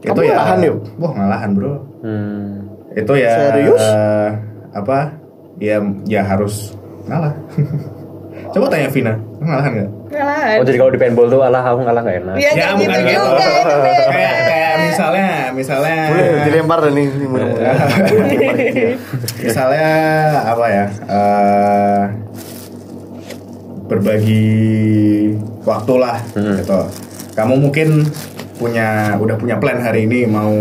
Kamu 0.00 0.18
itu 0.18 0.22
ya 0.24 0.34
ngalahan, 0.34 0.58
Yuk? 0.62 0.76
wah 0.96 1.12
ngalahan 1.12 1.50
bro 1.52 1.74
Hmm. 2.02 2.66
itu 2.92 3.12
ya 3.14 3.30
Serius? 3.48 3.78
eh, 3.80 4.28
apa 4.72 4.98
ya 5.56 5.78
ya 6.04 6.20
harus 6.20 6.74
ngalah 7.04 7.30
coba 8.52 8.66
tanya 8.68 8.88
Vina 8.88 9.14
ngalahan 9.38 9.70
nggak 9.72 9.90
Ngalahan. 10.12 10.56
Oh, 10.60 10.64
jadi 10.68 10.76
kalau 10.76 10.90
di 10.90 11.00
paintball 11.00 11.24
tuh 11.26 11.40
alah 11.40 11.64
aku 11.64 11.80
ngalah 11.80 12.04
enggak 12.04 12.20
enak. 12.20 12.34
Iya, 12.36 12.44
Ya, 12.44 12.52
kayak 12.52 12.74
bukan 12.76 13.00
gitu 13.00 13.08
gitu. 13.08 13.24
juga 13.24 13.46
itu 13.48 13.76
beda. 13.80 14.04
kayak 14.12 14.34
kayak 14.44 14.72
misalnya 14.82 15.26
misalnya 15.56 15.96
boleh 16.04 16.28
dilempar 16.44 16.78
nih 16.84 17.06
ini 17.08 17.26
mudah-mudahan. 17.26 17.88
misalnya 19.46 19.88
apa 20.44 20.66
ya 20.68 20.84
eh, 21.08 22.02
berbagi 23.86 24.44
waktu 25.62 25.94
lah 25.96 26.16
Hmm. 26.32 26.56
gitu 26.58 26.80
kamu 27.32 27.54
mungkin 27.58 27.88
punya 28.54 28.88
udah 29.16 29.34
punya 29.34 29.56
plan 29.56 29.76
hari 29.76 30.04
ini 30.04 30.24
mau 30.24 30.52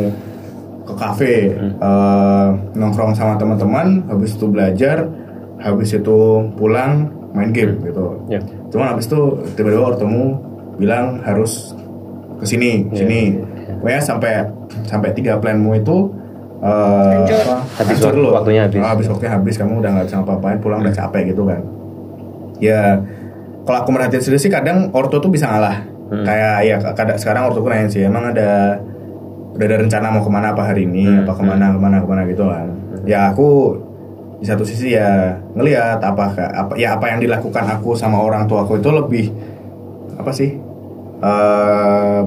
ke 0.82 0.94
kafe 0.94 1.34
eh, 1.58 2.48
nongkrong 2.74 3.12
sama 3.12 3.36
teman-teman 3.36 4.08
habis 4.08 4.34
itu 4.34 4.46
belajar 4.46 5.06
habis 5.58 5.92
itu 5.92 6.18
pulang 6.56 7.06
main 7.32 7.50
game 7.50 7.78
gitu 7.82 8.18
Ya. 8.28 8.40
cuman 8.68 8.92
habis 8.92 9.06
itu 9.06 9.20
tiba-tiba 9.54 9.88
ortumu 9.88 10.40
bilang 10.76 11.22
harus 11.22 11.72
ke 12.36 12.46
sini 12.46 12.90
Iya, 12.90 12.98
sini 12.98 13.20
iya. 13.38 13.76
pokoknya 13.78 14.02
sampai 14.02 14.32
sampai 14.84 15.10
tiga 15.12 15.38
planmu 15.38 15.78
itu 15.78 16.10
eh, 16.60 17.14
Hancur. 17.20 17.38
apa, 17.38 17.58
Habis 17.76 17.96
hancur 17.96 18.04
waktu- 18.04 18.18
dulu. 18.18 18.30
waktunya 18.34 18.62
habis. 18.66 18.80
Ah, 18.80 18.90
habis 18.90 19.06
waktunya 19.08 19.32
habis 19.32 19.56
kamu 19.56 19.74
udah 19.78 19.90
nggak 19.92 20.06
bisa 20.08 20.16
ngapa-ngapain 20.18 20.58
pulang 20.60 20.80
udah 20.82 20.94
capek 20.96 21.24
gitu 21.28 21.44
kan 21.44 21.62
ya 22.58 22.82
kalau 23.62 23.78
aku 23.80 23.90
merhatiin 23.92 24.20
sendiri 24.20 24.40
sih 24.40 24.50
kadang 24.50 24.90
ortu 24.92 25.18
tuh 25.18 25.30
bisa 25.30 25.46
ngalah 25.46 25.86
Hmm. 26.12 26.28
kayak 26.28 26.56
ya 26.68 26.76
kadang 26.92 27.16
sekarang 27.16 27.48
ortuku 27.48 27.72
nanya 27.72 27.88
sih 27.88 28.04
emang 28.04 28.36
ada 28.36 28.84
udah 29.56 29.66
ada 29.68 29.78
rencana 29.80 30.12
mau 30.12 30.24
ke 30.24 30.32
mana 30.32 30.52
apa 30.52 30.64
hari 30.68 30.84
ini? 30.84 31.08
Hmm, 31.08 31.24
apa 31.24 31.34
ke 31.40 31.44
mana 31.44 31.66
ke 31.72 31.80
mana 31.80 31.96
ke 32.04 32.08
mana? 32.08 32.22
Gitu 32.28 32.44
kan. 32.44 32.68
Ya 33.08 33.32
aku 33.32 33.80
di 34.44 34.46
satu 34.50 34.68
sisi 34.68 34.92
ya 34.92 35.40
ngelihat 35.56 36.04
apa 36.04 36.36
apa 36.36 36.74
ya 36.76 37.00
apa 37.00 37.16
yang 37.16 37.24
dilakukan 37.24 37.64
aku 37.64 37.96
sama 37.96 38.20
orang 38.20 38.44
tua 38.50 38.68
aku 38.68 38.82
itu 38.82 38.90
lebih 38.92 39.32
apa 40.20 40.32
sih 40.34 40.58
eh 41.22 42.20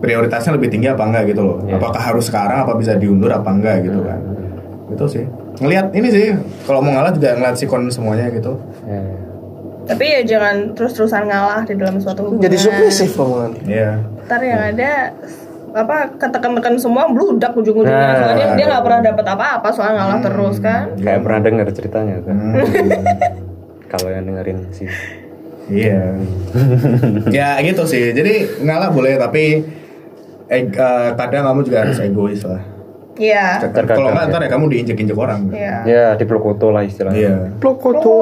prioritasnya 0.00 0.56
lebih 0.56 0.72
tinggi 0.72 0.88
apa 0.90 1.06
enggak 1.06 1.30
gitu 1.30 1.46
loh. 1.46 1.58
Iya. 1.62 1.78
apakah 1.78 2.02
harus 2.02 2.26
sekarang 2.26 2.64
apa 2.66 2.72
bisa 2.74 2.96
diundur 2.98 3.30
apa 3.30 3.54
enggak 3.54 3.86
gitu 3.86 4.02
kan. 4.02 4.18
Hmm. 4.18 4.94
itu 4.96 5.04
sih. 5.06 5.24
Ngelihat 5.62 5.94
ini 5.94 6.08
sih 6.10 6.26
kalau 6.66 6.82
mau 6.82 6.90
ngalah 6.90 7.14
juga 7.14 7.38
ngeliat 7.38 7.54
sikon 7.54 7.86
semuanya 7.92 8.26
gitu. 8.34 8.58
Ya, 8.88 8.98
ya. 8.98 9.29
Tapi 9.90 10.04
ya 10.06 10.20
jangan 10.22 10.56
terus-terusan 10.72 11.26
ngalah 11.26 11.62
di 11.62 11.74
dalam 11.74 11.98
suatu 11.98 12.20
hubungan. 12.24 12.46
Jadi 12.46 12.56
submisif 12.56 13.10
kamu 13.12 13.34
nanti. 13.36 13.60
Iya 13.66 13.90
Ntar 14.24 14.40
yang 14.40 14.62
ada 14.70 14.90
apa 15.70 15.96
ketekan-tekan 16.14 16.74
semua 16.76 17.06
bludak 17.06 17.50
ujung-ujungnya 17.52 17.94
Nah. 18.06 18.16
soalnya 18.16 18.46
dia 18.54 18.66
nggak 18.66 18.82
pernah 18.82 19.00
dapat 19.04 19.26
apa-apa 19.28 19.68
soal 19.70 19.90
ngalah 19.92 20.18
terus 20.18 20.56
kan 20.58 20.94
Kayak 20.96 21.20
pernah 21.22 21.40
dengar 21.40 21.66
ceritanya 21.70 22.16
kan. 22.20 22.34
Hmm, 22.34 22.54
Kalau 23.90 24.08
yang 24.08 24.24
dengerin 24.24 24.58
sih. 24.70 24.86
iya 25.68 26.18
ya 27.36 27.48
gitu 27.60 27.82
sih 27.84 28.10
jadi 28.10 28.42
ngalah 28.60 28.90
boleh 28.90 29.14
tapi 29.14 29.62
eh, 30.46 30.62
eh, 30.66 31.08
kadang 31.14 31.46
kamu 31.46 31.60
juga 31.62 31.86
harus 31.86 31.98
egois 31.98 32.42
lah 32.42 32.58
iya 33.16 33.58
Terkadang, 33.58 33.96
kalau 33.96 34.08
nggak 34.08 34.22
ya. 34.22 34.30
ntar 34.30 34.40
ya 34.40 34.48
kamu 34.48 34.64
diinjek-injek 34.68 35.16
orang 35.16 35.40
iya 35.50 35.76
Ya, 35.82 36.06
dipeluk 36.14 36.44
foto 36.44 36.70
lah 36.70 36.82
istilahnya. 36.82 37.16
iya 37.16 37.34
Foto 37.58 38.14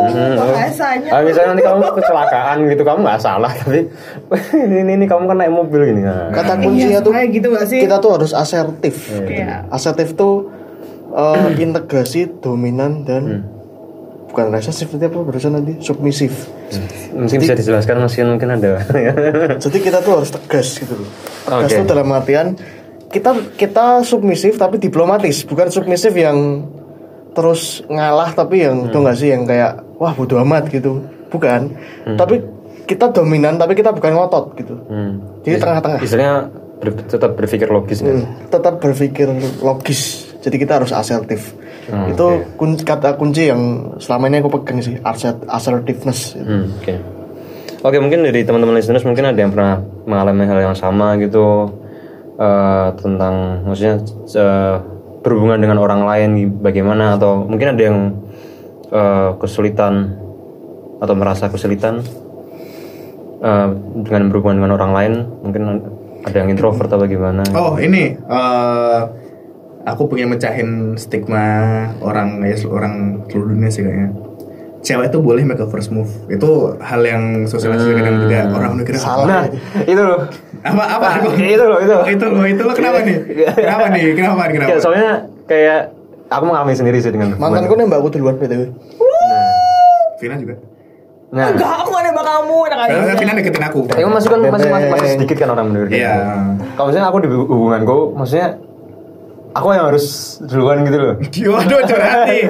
Hmm, 0.00 0.32
bahasanya 0.34 1.10
Ah, 1.10 1.20
misalnya 1.20 1.48
nanti 1.52 1.62
kamu 1.62 1.82
kecelakaan 1.92 2.56
gitu, 2.66 2.82
kamu 2.82 2.98
nggak 3.02 3.20
salah, 3.20 3.52
tapi 3.52 3.86
ini, 4.64 4.76
ini, 4.80 4.92
ini 4.94 5.06
kamu 5.06 5.24
kan 5.24 5.36
naik 5.36 5.52
mobil 5.52 5.80
gini. 5.84 6.02
Nah, 6.02 6.28
Kata 6.30 6.54
Iya, 6.54 6.62
kuncinya 6.62 6.98
tuh 7.00 7.12
kayak 7.12 7.28
gitu 7.30 7.46
gak 7.50 7.66
sih 7.66 7.78
kita 7.80 7.96
tuh 7.98 8.10
harus 8.12 8.32
asertif. 8.32 8.96
Iya. 9.20 9.68
Asertif 9.68 10.14
tuh 10.14 10.48
eh, 11.10 11.50
integrasi 11.64 12.40
dominan 12.40 13.02
dan 13.02 13.22
Hmm. 13.22 13.42
bukan 14.26 14.46
resesif 14.48 14.86
itu 14.88 15.02
apa 15.02 15.18
barusan 15.20 15.52
nanti 15.52 15.74
submisif. 15.78 16.46
mungkin 17.10 17.36
bisa 17.36 17.50
dijelaskan 17.52 17.98
mesin 17.98 18.26
mungkin 18.28 18.48
ada. 18.52 18.78
Jadi 19.64 19.78
kita 19.80 19.98
tuh 20.00 20.16
harus 20.16 20.30
tegas 20.30 20.78
gitu 20.78 20.94
loh. 20.94 21.10
Tegas 21.44 21.66
Oke. 21.68 21.76
tuh 21.76 21.86
dalam 21.88 22.06
artian 22.08 22.54
kita 23.10 23.30
kita 23.54 23.86
submisif 24.00 24.54
tapi 24.54 24.78
diplomatis, 24.78 25.42
bukan 25.42 25.66
submisif 25.66 26.10
yang 26.12 26.62
terus 27.30 27.82
ngalah 27.84 28.30
tapi 28.32 28.62
yang 28.62 28.86
Hmm. 28.86 28.90
tuh 28.90 29.00
nggak 29.00 29.16
sih? 29.16 29.28
Yang 29.28 29.42
kayak 29.46 29.70
wah 29.96 30.12
bodo 30.12 30.38
amat 30.40 30.66
gitu. 30.68 31.02
Bukan. 31.26 31.74
Tapi 32.12 32.42
kita 32.84 33.06
dominan 33.08 33.54
tapi 33.54 33.74
kita 33.74 33.90
bukan 33.90 34.12
ngotot 34.12 34.54
gitu. 34.56 34.74
Hmm. 34.86 35.22
jadi 35.40 35.56
tengah-tengah. 35.56 36.00
Istilahnya 36.00 36.36
ber- 36.76 37.02
tetap 37.02 37.32
berpikir 37.32 37.66
logis? 37.66 37.98
Hmm, 38.00 38.22
tetap 38.46 38.76
berpikir 38.76 39.30
logis. 39.58 40.00
Jadi 40.40 40.56
kita 40.56 40.78
harus 40.78 40.90
asertif. 40.90 41.54
Hmm, 41.86 42.08
itu 42.08 42.26
kun- 42.54 42.78
kata 42.78 43.14
kunci 43.14 43.46
yang 43.46 43.60
selama 43.96 44.26
ini 44.26 44.38
aku 44.38 44.50
pegang 44.52 44.78
sih 44.78 44.94
assert- 45.00 45.42
assertiveness 45.44 46.34
Hmm, 46.36 46.70
Oke. 46.76 46.94
Oke 47.80 47.96
mungkin 47.96 48.20
dari 48.20 48.42
teman-teman 48.42 48.76
listeners 48.76 49.02
mungkin 49.02 49.24
ada 49.24 49.34
yang 49.34 49.48
pernah 49.48 49.78
mengalami 50.04 50.44
hal 50.44 50.60
yang 50.62 50.76
sama 50.76 51.16
gitu 51.16 51.72
eh, 52.40 52.88
tentang 52.96 53.34
maksudnya 53.68 54.00
eh, 54.32 54.76
berhubungan 55.20 55.60
dengan 55.60 55.78
orang 55.84 56.08
lain 56.08 56.30
bagaimana 56.64 57.20
atau 57.20 57.44
mungkin 57.44 57.76
ada 57.76 57.82
yang 57.82 57.98
eh, 58.88 59.30
kesulitan 59.36 60.16
atau 61.00 61.14
merasa 61.16 61.52
kesulitan 61.52 62.00
eh, 63.44 63.68
dengan 64.08 64.32
berhubungan 64.32 64.64
dengan 64.64 64.72
orang 64.80 64.92
lain 64.96 65.12
mungkin 65.44 65.62
ada 66.20 66.36
yang 66.36 66.48
introvert 66.52 66.88
atau 66.88 67.00
bagaimana 67.00 67.44
Oh 67.52 67.76
ini 67.76 68.16
eh, 68.16 69.00
aku 69.84 70.02
pengen 70.12 70.36
mecahin 70.36 70.70
stigma 70.96 71.44
orang 72.04 72.40
orang 72.68 73.24
seluruh 73.28 73.56
dunia 73.56 73.70
sih 73.72 73.84
kayaknya. 73.84 74.29
Cewek 74.80 75.12
itu 75.12 75.18
boleh 75.20 75.44
make 75.44 75.60
a 75.60 75.68
first 75.68 75.92
move. 75.92 76.08
Itu 76.32 76.72
hal 76.80 77.04
yang 77.04 77.44
sosialisasi 77.44 77.92
kadang 78.00 78.16
juga 78.24 78.48
orang 78.48 78.72
mikir 78.80 78.96
Salah. 78.96 79.28
nah 79.28 79.42
itu 79.84 80.00
loh. 80.00 80.24
Apa 80.64 80.84
apa? 80.96 81.06
Ah, 81.16 81.18
itu 81.36 81.64
loh, 81.68 81.78
itu. 81.84 81.92
Oh, 81.92 82.08
itu 82.08 82.24
loh 82.24 82.44
itu 82.48 82.62
loh. 82.64 82.74
Kenapa 82.74 83.04
nih? 83.04 83.16
Kenapa 83.60 83.86
nih? 83.92 84.02
Kenapa 84.16 84.42
nih 84.48 84.54
kenapa 84.56 84.80
soalnya 84.80 85.28
kayak 85.44 85.92
aku 86.32 86.44
mengalami 86.48 86.72
sendiri 86.72 86.96
sih 87.02 87.12
dengan 87.12 87.36
mantanku 87.36 87.76
nembak 87.76 88.00
aku 88.00 88.08
duluan 88.16 88.38
btw 88.40 88.72
Vina 90.20 90.36
juga. 90.36 90.54
Nah. 91.30 91.54
Enggak, 91.54 91.70
aku 91.80 91.88
gak 91.94 92.04
nembak 92.10 92.26
kamu, 92.26 92.56
enak 92.68 92.78
aja. 92.84 92.92
Karena 92.92 93.14
Vina 93.16 93.32
deketin 93.38 93.64
aku. 93.64 93.80
Ya 93.96 94.04
masih 94.04 94.28
kan 94.28 94.40
masih, 94.44 94.68
masih, 94.68 94.88
masih 94.92 95.08
sedikit 95.16 95.36
kan 95.40 95.48
orang 95.54 95.66
menurut 95.72 95.88
Iya. 95.88 96.14
Kalau 96.76 96.86
misalnya 96.92 97.08
aku 97.08 97.18
di 97.24 97.28
hubunganku, 97.30 97.98
maksudnya 98.18 98.60
aku 99.50 99.66
yang 99.70 99.84
harus 99.86 100.06
duluan 100.42 100.82
gitu 100.82 100.96
loh. 100.96 101.14
Waduh 101.50 101.80
curhat 101.84 102.18
nih 102.24 102.40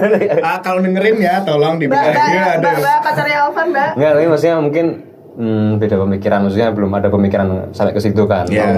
ah, 0.40 0.58
Kalau 0.60 0.80
dengerin 0.80 1.16
ya 1.16 1.40
tolong 1.40 1.74
Mbak, 1.74 1.80
dibilang 1.80 2.04
mbak, 2.06 2.26
ya, 2.26 2.40
mbak, 2.40 2.54
aduh. 2.56 2.74
mbak, 2.76 2.98
pacarnya 3.00 3.36
Alvan, 3.40 3.66
mbak. 3.70 3.90
Enggak, 3.94 4.10
tapi 4.12 4.26
maksudnya 4.26 4.56
mungkin 4.58 4.86
hmm, 5.32 5.68
beda 5.76 5.96
pemikiran, 5.98 6.38
maksudnya 6.42 6.68
belum 6.70 6.90
ada 6.92 7.08
pemikiran 7.08 7.46
sampai 7.70 7.92
ke 7.92 8.00
situ 8.00 8.22
kan. 8.24 8.44
Iya. 8.46 8.68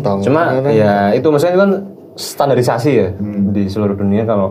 Tong, 0.00 0.18
Cuma 0.20 0.42
ya 0.68 1.10
itu 1.10 1.26
maksudnya 1.26 1.52
itu 1.52 1.60
kan 1.60 1.72
standarisasi 2.14 2.90
ya 2.92 3.08
di 3.48 3.66
seluruh 3.66 3.94
dunia 3.94 4.22
kalau 4.22 4.50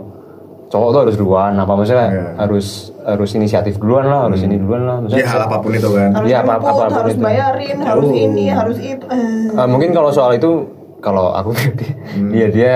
cowok 0.67 0.89
tuh 0.89 1.01
harus 1.01 1.15
duluan 1.15 1.55
apa 1.55 1.73
maksudnya 1.73 2.07
Iya. 2.09 2.25
harus 2.37 2.67
harus 3.01 3.29
inisiatif 3.33 3.75
duluan 3.77 4.03
lah 4.03 4.27
harus 4.27 4.39
ini 4.41 4.55
duluan 4.55 4.83
lah 4.83 4.97
maksudnya 4.99 5.23
Ya 5.23 5.31
hal 5.31 5.41
apa 5.47 5.57
pun 5.59 5.71
itu 5.71 5.89
kan 5.89 6.09
Harus 6.11 6.27
Iya, 6.27 6.37
apa- 6.37 6.47
jemput, 6.53 6.67
apa 6.67 6.75
pun 6.77 6.91
harus 6.93 7.13
itu. 7.13 7.23
bayarin, 7.23 7.77
harus 7.81 8.09
ini, 8.09 8.45
harus 8.49 8.77
itu. 8.77 9.05
Eh. 9.07 9.47
Eh, 9.53 9.67
mungkin 9.67 9.89
kalau 9.91 10.11
soal 10.11 10.35
itu 10.35 10.51
kalau 10.99 11.31
aku 11.31 11.53
dia 12.33 12.47
dia 12.49 12.73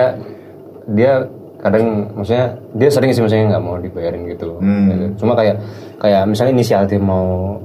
dia 0.88 1.12
kadang 1.58 2.10
maksudnya 2.12 2.46
dia 2.74 2.90
sering 2.90 3.12
sih 3.12 3.22
maksudnya 3.22 3.52
nggak 3.52 3.64
mau 3.64 3.78
dibayarin 3.78 4.26
gitu 4.28 4.58
Hmm. 4.58 4.90
Gitu. 4.90 5.06
cuma 5.20 5.34
kayak 5.34 5.62
kayak 5.98 6.26
misalnya 6.26 6.54
inisiatif 6.56 6.98
mau 6.98 7.58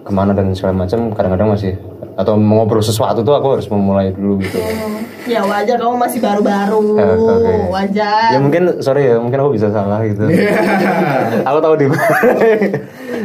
ke 0.00 0.10
mana 0.10 0.32
dan 0.32 0.50
segala 0.50 0.82
macam 0.82 1.12
kadang-kadang 1.12 1.52
masih 1.52 1.76
atau 2.12 2.34
mau 2.34 2.60
ngobrol 2.60 2.80
sesuatu 2.80 3.20
tuh 3.20 3.32
aku 3.32 3.48
harus 3.54 3.66
memulai 3.66 4.10
dulu 4.10 4.36
gitu 4.38 4.58
Ya 5.22 5.38
wajar, 5.38 5.78
kamu 5.78 6.02
masih 6.02 6.18
baru-baru. 6.18 6.82
Eh, 6.98 7.14
oke. 7.14 7.54
Wajar. 7.70 8.34
ya 8.34 8.38
mungkin 8.42 8.82
sorry 8.82 9.06
ya 9.06 9.16
mungkin 9.16 9.38
aku 9.38 9.54
bisa 9.54 9.70
salah 9.70 10.02
gitu 10.02 10.26
aku 11.48 11.58
tahu 11.62 11.74
di 11.78 11.86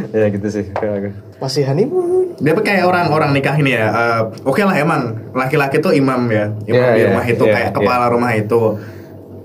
ya 0.09 0.25
gitu 0.27 0.47
sih 0.47 0.65
kayak 0.69 1.13
masih 1.37 1.63
honeymoon 1.63 2.37
Dia 2.37 2.53
kayak 2.53 2.85
orang-orang 2.85 3.33
nikah 3.33 3.55
ini 3.55 3.73
ya. 3.73 3.87
eh, 3.87 4.21
Oke 4.43 4.61
lah 4.61 4.73
emang 4.73 5.31
laki-laki 5.31 5.77
tuh 5.77 5.89
imam 5.91 6.21
ya, 6.27 6.53
imam 6.63 6.77
Iya, 6.83 6.93
di 6.93 6.99
iya, 6.99 7.07
rumah 7.07 7.25
itu 7.25 7.43
iya, 7.43 7.53
kayak 7.53 7.69
iya. 7.69 7.75
kepala 7.75 8.05
rumah 8.07 8.31
itu. 8.31 8.61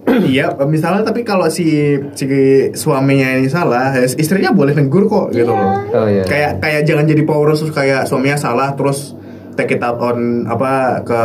Iya, 0.03 0.59
misalnya 0.67 1.03
tapi 1.03 1.23
kalau 1.23 1.47
si, 1.47 1.65
si 2.13 2.27
suaminya 2.75 3.33
ini 3.33 3.47
salah, 3.47 3.95
ya 3.95 4.03
istrinya 4.05 4.51
boleh 4.51 4.75
negur 4.75 5.07
kok 5.07 5.31
gitu 5.31 5.47
loh. 5.47 5.79
oh 5.89 6.05
iya 6.05 6.27
Kayak 6.27 6.59
kayak 6.59 6.81
jangan 6.83 7.07
jadi 7.07 7.23
power 7.23 7.49
terus 7.49 7.71
kayak 7.71 8.05
suaminya 8.05 8.35
salah 8.35 8.75
terus 8.75 9.15
take 9.53 9.71
it 9.71 9.81
out 9.81 10.01
on 10.01 10.43
apa 10.45 11.01
ke 11.01 11.21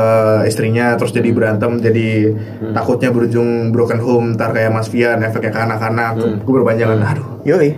istrinya 0.46 0.94
terus 0.94 1.10
jadi 1.10 1.32
berantem 1.32 1.80
jadi 1.80 2.36
Hmm. 2.60 2.72
takutnya 2.72 3.10
berujung 3.10 3.72
broken 3.72 3.98
home 3.98 4.36
ntar 4.36 4.52
kayak 4.52 4.70
Mas 4.70 4.88
Fian 4.88 5.20
efeknya 5.22 5.50
ke 5.50 5.60
anak-anak 5.60 6.14
Hmm. 6.16 6.38
gue 6.38 6.54
berpanjangan 6.54 7.00
aduh 7.02 7.28
yoi 7.44 7.72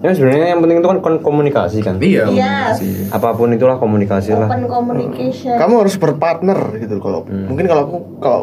ya 0.00 0.10
sebenarnya 0.10 0.46
yang 0.50 0.60
penting 0.60 0.78
itu 0.80 0.88
kan 0.88 0.98
komunikasi 1.20 1.78
kan 1.80 2.00
iya 2.00 2.24
Yes. 2.24 2.80
komunikasi. 2.80 2.88
apa 3.12 3.28
pun 3.32 3.48
itulah 3.52 3.76
komunikasi 3.76 4.32
lah 4.32 4.48
Open 4.48 4.64
communication. 4.64 5.54
kamu 5.54 5.74
harus 5.84 5.94
berpartner 5.94 6.56
gitu 6.78 6.96
kalau 6.98 7.20
mungkin 7.24 7.64
kalau 7.64 7.82
aku 7.84 7.96
kalau 8.18 8.40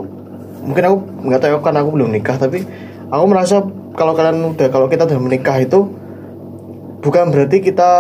mungkin 0.62 0.84
aku 0.84 0.96
nggak 1.26 1.42
tahu 1.42 1.60
kan 1.60 1.76
aku 1.76 1.90
belum 1.92 2.10
nikah 2.12 2.38
tapi 2.38 2.62
aku 3.08 3.26
merasa 3.26 3.66
kalau 3.94 4.14
kalian 4.14 4.54
udah 4.54 4.68
kalau 4.70 4.86
kita 4.86 5.10
udah 5.10 5.18
menikah 5.18 5.58
itu 5.58 5.90
bukan 7.00 7.32
berarti 7.32 7.58
kita 7.60 7.92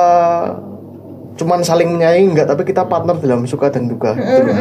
cuman 1.37 1.61
saling 1.61 1.87
menyayangi 1.87 2.27
enggak 2.29 2.47
tapi 2.47 2.63
kita 2.63 2.83
partner 2.83 3.13
dalam 3.15 3.41
suka 3.43 3.69
dan 3.69 3.85
duka 3.85 4.11
gitu 4.11 4.41
loh. 4.43 4.55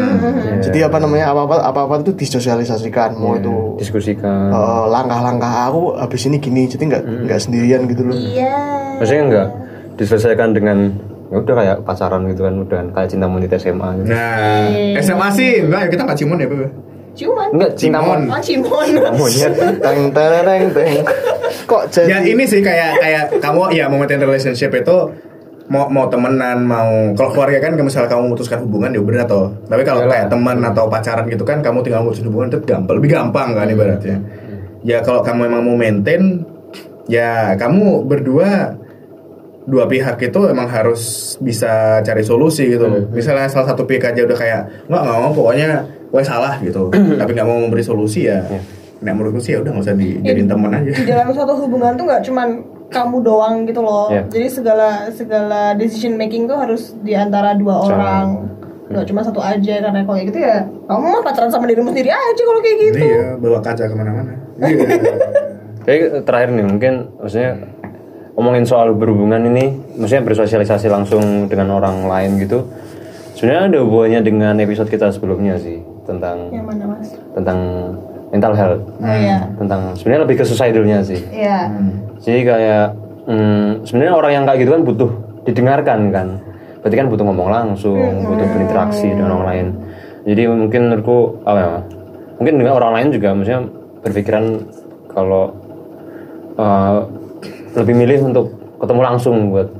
jadi 0.61 0.79
apa 0.87 0.97
namanya 0.97 1.27
apa 1.29 1.41
apa 1.43 1.57
apa 1.65 1.81
apa 1.83 1.95
itu 2.01 2.13
disosialisasikan 2.15 3.17
mau 3.17 3.35
itu 3.35 3.75
diskusikan 3.77 4.49
eh, 4.49 4.85
langkah-langkah 4.87 5.49
aku 5.67 5.97
habis 5.97 6.23
ini 6.25 6.37
gini 6.37 6.65
jadi 6.65 6.85
nggak 6.87 7.03
nggak 7.25 7.41
sendirian 7.41 7.81
gitu 7.87 8.03
loh 8.03 8.15
Iya. 8.15 8.55
maksudnya 8.97 9.23
enggak 9.25 9.49
diselesaikan 9.95 10.53
dengan 10.53 10.79
ya 11.27 11.37
udah 11.39 11.55
kayak 11.57 11.77
pacaran 11.83 12.23
gitu 12.29 12.41
kan 12.41 12.55
udah 12.55 12.79
kayak 12.93 13.09
cinta 13.09 13.27
monyet 13.27 13.51
SMA 13.53 13.89
gitu. 13.99 14.07
Nah, 14.07 14.71
SMA 14.97 15.29
sih 15.33 15.51
enggak 15.61 15.91
kita 15.91 16.05
nggak 16.05 16.15
ciuman 16.17 16.39
ya, 16.39 16.47
Beb. 16.47 16.71
Cuman. 17.17 17.49
enggak 17.51 17.73
cinta 17.75 17.99
monyet 17.99 18.29
Oh, 18.29 18.39
Cimon. 18.39 18.89
monyet 19.11 19.53
teng 19.81 20.01
tereng 20.13 20.65
teng 20.71 20.95
kok 21.65 21.83
jadi 21.89 22.07
Ya 22.07 22.19
ini 22.23 22.45
sih 22.45 22.61
kayak 22.61 23.01
kayak 23.01 23.25
kamu 23.41 23.73
ya 23.73 23.89
mau 23.89 23.97
maintain 23.97 24.21
relationship 24.21 24.71
itu 24.71 24.97
mau 25.67 25.91
mau 25.91 26.07
temenan 26.07 26.63
mau 26.63 27.11
kalau 27.19 27.31
keluarga 27.35 27.59
kan 27.59 27.75
kalau 27.75 27.87
misalnya 27.91 28.11
kamu 28.11 28.23
memutuskan 28.31 28.59
hubungan 28.63 28.95
ya 28.95 29.03
berat 29.03 29.27
toh. 29.27 29.51
Tapi 29.67 29.83
kalau 29.83 30.07
kayak 30.07 30.31
teman 30.31 30.63
atau 30.63 30.87
pacaran 30.87 31.27
gitu 31.27 31.43
kan 31.43 31.59
kamu 31.59 31.83
tinggal 31.83 32.07
memutuskan 32.07 32.29
hubungan 32.31 32.49
itu 32.55 32.59
gampang 32.63 32.95
lebih 33.03 33.11
gampang 33.19 33.49
kan 33.55 33.67
ibaratnya. 33.67 34.17
Ya 34.87 35.03
kalau 35.03 35.27
kamu 35.27 35.51
emang 35.51 35.63
mau 35.67 35.75
maintain 35.75 36.47
ya 37.11 37.59
kamu 37.59 38.07
berdua 38.07 38.79
dua 39.67 39.91
pihak 39.91 40.23
itu 40.23 40.41
emang 40.47 40.71
harus 40.71 41.35
bisa 41.43 41.99
cari 42.07 42.23
solusi 42.23 42.71
gitu 42.71 42.87
loh. 42.87 43.03
Misalnya 43.11 43.51
salah 43.51 43.75
satu 43.75 43.83
pihak 43.83 44.15
aja 44.15 44.23
udah 44.23 44.39
kayak 44.39 44.87
nggak 44.87 45.03
nggak 45.03 45.19
mau 45.19 45.33
pokoknya 45.35 45.69
gue 46.07 46.23
salah 46.23 46.63
gitu. 46.63 46.95
Tapi 46.95 47.31
nggak 47.35 47.49
mau 47.49 47.59
memberi 47.59 47.83
solusi 47.83 48.31
ya. 48.31 48.47
Nggak 49.03 49.15
menurutku 49.19 49.43
sih 49.43 49.59
ya 49.59 49.67
udah 49.67 49.71
nggak 49.75 49.87
usah 49.91 49.97
dijadiin 49.99 50.47
teman 50.47 50.71
aja. 50.71 50.91
Di 50.95 51.03
dalam 51.11 51.35
suatu 51.35 51.59
hubungan 51.67 51.99
tuh 51.99 52.07
nggak 52.07 52.23
cuman 52.31 52.49
kamu 52.87 53.17
doang 53.21 53.65
gitu 53.65 53.81
loh. 53.81 54.09
Iya. 54.09 54.23
Jadi 54.29 54.49
segala 54.49 54.89
segala 55.11 55.75
decision 55.75 56.15
making 56.15 56.47
tuh 56.47 56.55
harus 56.55 56.95
di 57.01 57.13
antara 57.13 57.53
dua 57.53 57.81
Sama. 57.81 57.87
orang. 57.87 58.27
Nggak 58.87 59.05
cuma 59.11 59.21
satu 59.21 59.43
aja 59.43 59.83
karena 59.83 60.01
kalau 60.01 60.15
kayak 60.15 60.29
gitu 60.31 60.39
ya 60.41 60.57
kamu 60.87 61.05
mah 61.11 61.23
pacaran 61.23 61.51
sama 61.51 61.67
dirimu 61.67 61.91
sendiri 61.91 62.07
aja 62.07 62.39
kalau 62.41 62.61
kayak 62.63 62.79
gitu. 62.79 62.99
iya 63.03 63.35
bawa 63.35 63.59
kaca 63.59 63.83
ke 63.83 63.95
mana-mana 63.95 64.33
Iya. 64.57 64.79
Jadi 65.87 65.99
terakhir 66.23 66.49
nih 66.51 66.67
mungkin 66.67 66.93
maksudnya 67.19 67.51
ngomongin 68.35 68.63
soal 68.63 68.93
berhubungan 68.93 69.43
ini, 69.49 69.65
maksudnya 69.97 70.23
bersosialisasi 70.23 70.87
langsung 70.87 71.23
dengan 71.47 71.73
orang 71.73 72.05
lain 72.05 72.39
gitu. 72.39 72.63
Sebenarnya 73.35 73.63
ada 73.69 73.79
hubungannya 73.83 74.21
dengan 74.23 74.55
episode 74.59 74.87
kita 74.87 75.11
sebelumnya 75.11 75.57
sih 75.57 75.77
tentang 76.05 76.49
Yang 76.49 76.65
mana 76.65 76.85
mas? 76.89 77.09
tentang 77.35 77.59
mental 78.35 78.53
health, 78.59 78.83
Oh 78.99 79.17
iya. 79.17 79.47
tentang 79.55 79.95
sebenarnya 79.95 80.23
lebih 80.27 80.37
ke 80.43 80.45
suicidalnya 80.45 80.99
sih. 81.07 81.21
Iya. 81.31 81.71
Jadi 82.19 82.41
kayak 82.43 82.87
hmm, 83.31 83.87
sebenarnya 83.87 84.15
orang 84.19 84.33
yang 84.35 84.45
kayak 84.45 84.59
gitu 84.67 84.71
kan 84.75 84.83
butuh 84.83 85.11
didengarkan 85.47 86.01
kan. 86.11 86.29
Berarti 86.83 86.97
kan 86.99 87.07
butuh 87.11 87.25
ngomong 87.27 87.49
langsung, 87.51 88.27
butuh 88.27 88.47
berinteraksi 88.51 89.11
dengan 89.11 89.39
orang 89.39 89.47
lain. 89.47 89.67
Jadi 90.27 90.43
mungkin 90.51 90.81
menurutku 90.91 91.19
apa 91.47 91.59
ya? 91.59 91.71
Mungkin 92.43 92.55
dengan 92.59 92.75
orang 92.77 92.93
lain 92.99 93.09
juga 93.15 93.29
maksudnya 93.33 93.63
berpikiran 94.03 94.45
kalau 95.11 95.55
eh, 96.59 96.99
lebih 97.79 97.95
milih 97.95 98.19
untuk 98.35 98.47
ketemu 98.77 99.01
langsung 99.03 99.37
buat 99.55 99.73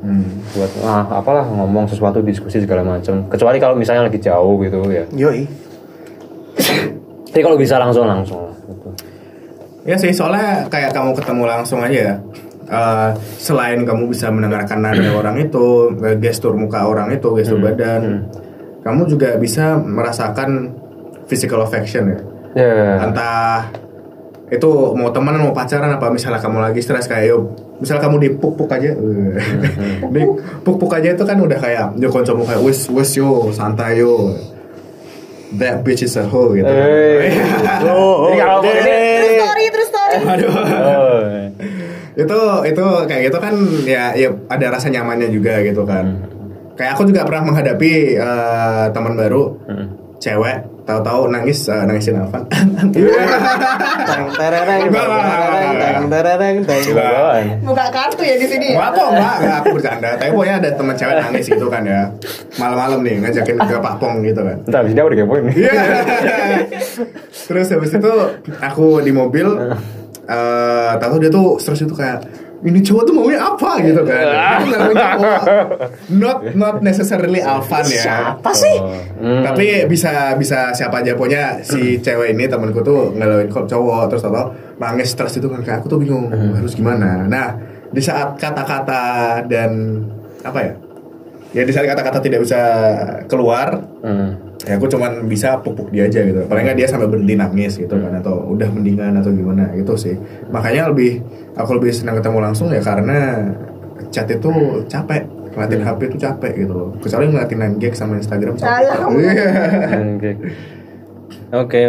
buat 0.57 0.71
ah 0.89 1.21
apalah 1.21 1.45
ngomong 1.45 1.85
sesuatu 1.91 2.23
diskusi 2.23 2.63
segala 2.63 2.87
macam. 2.87 3.27
Kecuali 3.29 3.59
kalau 3.61 3.75
misalnya 3.77 4.09
lagi 4.09 4.23
jauh 4.23 4.57
gitu 4.63 4.87
ya. 4.89 5.05
yoi 5.13 5.45
Tapi 7.37 7.45
kalau 7.45 7.61
bisa 7.61 7.77
langsung 7.77 8.09
langsung 8.09 8.49
gitu. 8.65 8.89
Ya 9.85 10.01
sih, 10.01 10.09
soalnya 10.09 10.65
kayak 10.73 10.97
kamu 10.97 11.13
ketemu 11.13 11.45
langsung 11.45 11.85
aja 11.85 11.93
ya. 11.93 12.15
Eh, 12.65 13.11
selain 13.37 13.85
kamu 13.85 14.09
bisa 14.09 14.33
mendengarkan 14.33 14.81
nada 14.81 15.13
orang 15.21 15.37
itu, 15.45 15.93
eh, 16.01 16.17
gestur 16.17 16.57
muka 16.57 16.89
orang 16.89 17.13
itu, 17.13 17.29
gestur 17.37 17.61
badan, 17.61 18.25
kamu 18.81 19.05
juga 19.05 19.37
bisa 19.37 19.77
merasakan 19.77 20.81
physical 21.29 21.61
affection 21.61 22.09
ya. 22.09 22.19
Ya. 22.57 23.05
Entah 23.05 23.69
itu 24.49 24.97
mau 24.97 25.13
temenan 25.13 25.45
mau 25.45 25.53
pacaran 25.53 25.93
apa 25.93 26.09
misalnya 26.09 26.41
kamu 26.41 26.65
lagi 26.65 26.81
stres 26.81 27.05
kayak 27.05 27.37
yo 27.37 27.53
misal 27.83 28.01
kamu 28.01 28.17
di 28.25 28.29
puk 28.33 28.57
puk 28.57 28.71
aja 28.73 28.95
di 30.09 30.23
puk 30.65 30.77
puk 30.79 30.89
aja 30.95 31.13
itu 31.13 31.25
kan 31.27 31.37
udah 31.37 31.59
kayak 31.59 32.01
yo 32.01 32.09
koncomu 32.09 32.47
kayak 32.49 32.63
wes 32.65 32.87
wes 32.89 33.13
yo 33.13 33.51
santai 33.51 34.01
yo 34.01 34.33
that 35.55 35.81
bitch 35.81 36.03
is 36.03 36.15
a 36.15 36.25
hoe 36.25 36.53
gitu 36.53 36.67
Eh. 36.67 37.31
Oh, 37.87 38.29
Ini 38.29 38.39
kalau 38.39 38.61
deh. 38.61 38.75
Terus 38.75 39.35
story, 39.39 39.65
terus 39.71 39.89
story. 39.89 40.15
aduh 40.19 40.53
Oh. 40.53 41.21
itu 42.17 42.39
itu 42.67 42.85
kayak 43.05 43.23
gitu 43.29 43.39
kan 43.39 43.55
ya 43.85 44.17
ya 44.17 44.29
ada 44.49 44.67
rasa 44.73 44.89
nyamannya 44.89 45.29
juga 45.29 45.61
gitu 45.61 45.85
kan 45.85 46.25
kayak 46.73 46.93
aku 46.93 47.05
juga 47.07 47.25
pernah 47.25 47.45
menghadapi 47.47 47.93
eh, 48.15 48.85
teman 48.91 49.15
baru 49.15 49.61
cewek 50.17 50.57
tahu-tahu 50.87 51.29
nangis 51.29 51.67
eh, 51.69 51.83
nangisin 51.85 52.17
Alvan 52.17 52.47
Teng 54.07 54.27
terereng, 54.33 54.87
teng 54.87 56.07
terereng. 56.09 56.57
Bawaan. 56.95 57.45
Buka 57.67 57.87
kartu 57.91 58.23
ya 58.23 58.37
di 58.39 58.47
sini. 58.47 58.73
Enggak 58.73 58.91
kok, 58.95 59.09
enggak, 59.13 59.35
enggak 59.43 59.57
aku 59.61 59.69
bercanda. 59.77 60.11
Tapi 60.15 60.31
pokoknya 60.31 60.55
ada 60.63 60.71
teman 60.79 60.95
cewek 60.95 61.15
nangis 61.21 61.47
gitu 61.51 61.67
kan 61.67 61.83
ya. 61.83 62.03
Malam-malam 62.57 62.99
nih 63.03 63.15
ngajakin 63.27 63.57
ke 63.59 63.77
Pak 63.83 63.95
Pong 63.99 64.23
gitu 64.23 64.41
kan. 64.47 64.57
Entar 64.63 64.81
habis 64.87 64.95
dia 64.95 65.05
udah 65.05 65.17
kepoin 65.19 65.43
nih. 65.51 65.57
Iya. 65.59 65.73
Terus 67.51 67.67
habis 67.75 67.91
itu 67.93 68.13
aku 68.63 69.03
di 69.03 69.13
mobil 69.13 69.47
eh 70.27 70.93
tahu 70.99 71.23
dia 71.23 71.31
tuh 71.31 71.59
stres 71.63 71.83
itu 71.83 71.95
kayak 71.95 72.46
ini 72.65 72.81
cowok 72.81 73.03
tuh 73.05 73.13
maunya 73.13 73.37
apa 73.37 73.71
gitu 73.85 74.01
kan. 74.01 74.25
Ini 74.63 74.69
namanya 74.73 74.97
cowok. 75.13 75.41
Not 76.17 76.39
not 76.55 76.77
necessarily 76.81 77.45
Alvan 77.45 77.85
ya. 77.85 78.01
Siapa 78.01 78.51
sih? 78.53 78.77
Hmm. 79.21 79.45
Tapi 79.45 79.85
bisa 79.85 80.33
bisa 80.35 80.73
siapa 80.73 81.05
aja 81.05 81.13
pokoknya 81.13 81.61
si 81.61 82.01
cewek 82.01 82.33
ini 82.33 82.49
temanku 82.49 82.81
tuh 82.81 83.13
ngelawin 83.13 83.49
kok 83.49 83.67
cowok 83.67 84.09
terus 84.09 84.25
tau 84.25 84.55
nangis 84.77 85.13
stres 85.13 85.37
itu 85.37 85.49
kan 85.49 85.61
kayak 85.61 85.85
aku 85.85 85.89
tuh 85.89 86.01
bingung 86.01 86.33
harus 86.33 86.73
gimana. 86.73 87.27
Nah 87.27 87.57
di 87.87 88.01
saat 88.01 88.37
kata-kata 88.37 89.45
dan 89.45 90.01
apa 90.41 90.59
ya? 90.63 90.73
Ya 91.53 91.63
di 91.65 91.73
saat 91.73 91.87
kata-kata 91.87 92.21
tidak 92.21 92.45
bisa 92.45 92.61
keluar, 93.27 93.81
Hmm. 94.01 94.46
Ya 94.65 94.81
aku 94.81 94.89
cuman 94.89 95.29
bisa 95.29 95.61
pupuk 95.61 95.93
dia 95.93 96.09
aja 96.09 96.25
gitu. 96.25 96.41
Paling 96.49 96.65
nggak 96.65 96.79
dia 96.81 96.89
sampai 96.89 97.11
berhenti 97.11 97.35
nangis 97.37 97.77
gitu 97.77 97.93
kan 97.93 98.17
atau 98.23 98.49
udah 98.57 98.69
mendingan 98.73 99.21
atau 99.21 99.35
gimana 99.35 99.69
gitu 99.77 99.93
sih. 99.99 100.17
Makanya 100.49 100.89
lebih 100.89 101.21
aku 101.59 101.77
lebih 101.77 101.93
senang 101.93 102.17
ketemu 102.17 102.39
langsung 102.41 102.73
ya 102.73 102.81
karena 102.81 103.53
chat 104.09 104.31
itu 104.31 104.53
capek. 104.89 105.29
Ngeliatin 105.57 105.83
HP 105.89 106.01
itu 106.13 106.19
capek 106.21 106.53
gitu 106.53 106.73
loh. 106.77 106.89
Kecuali 107.01 107.33
ngeliatin 107.33 107.81
9 107.81 107.81
gag 107.81 107.95
sama 107.97 108.21
Instagram 108.21 108.61
capek. 108.61 108.69
Salah. 108.69 109.09
Oke. 109.09 110.33
Oke. 111.65 111.81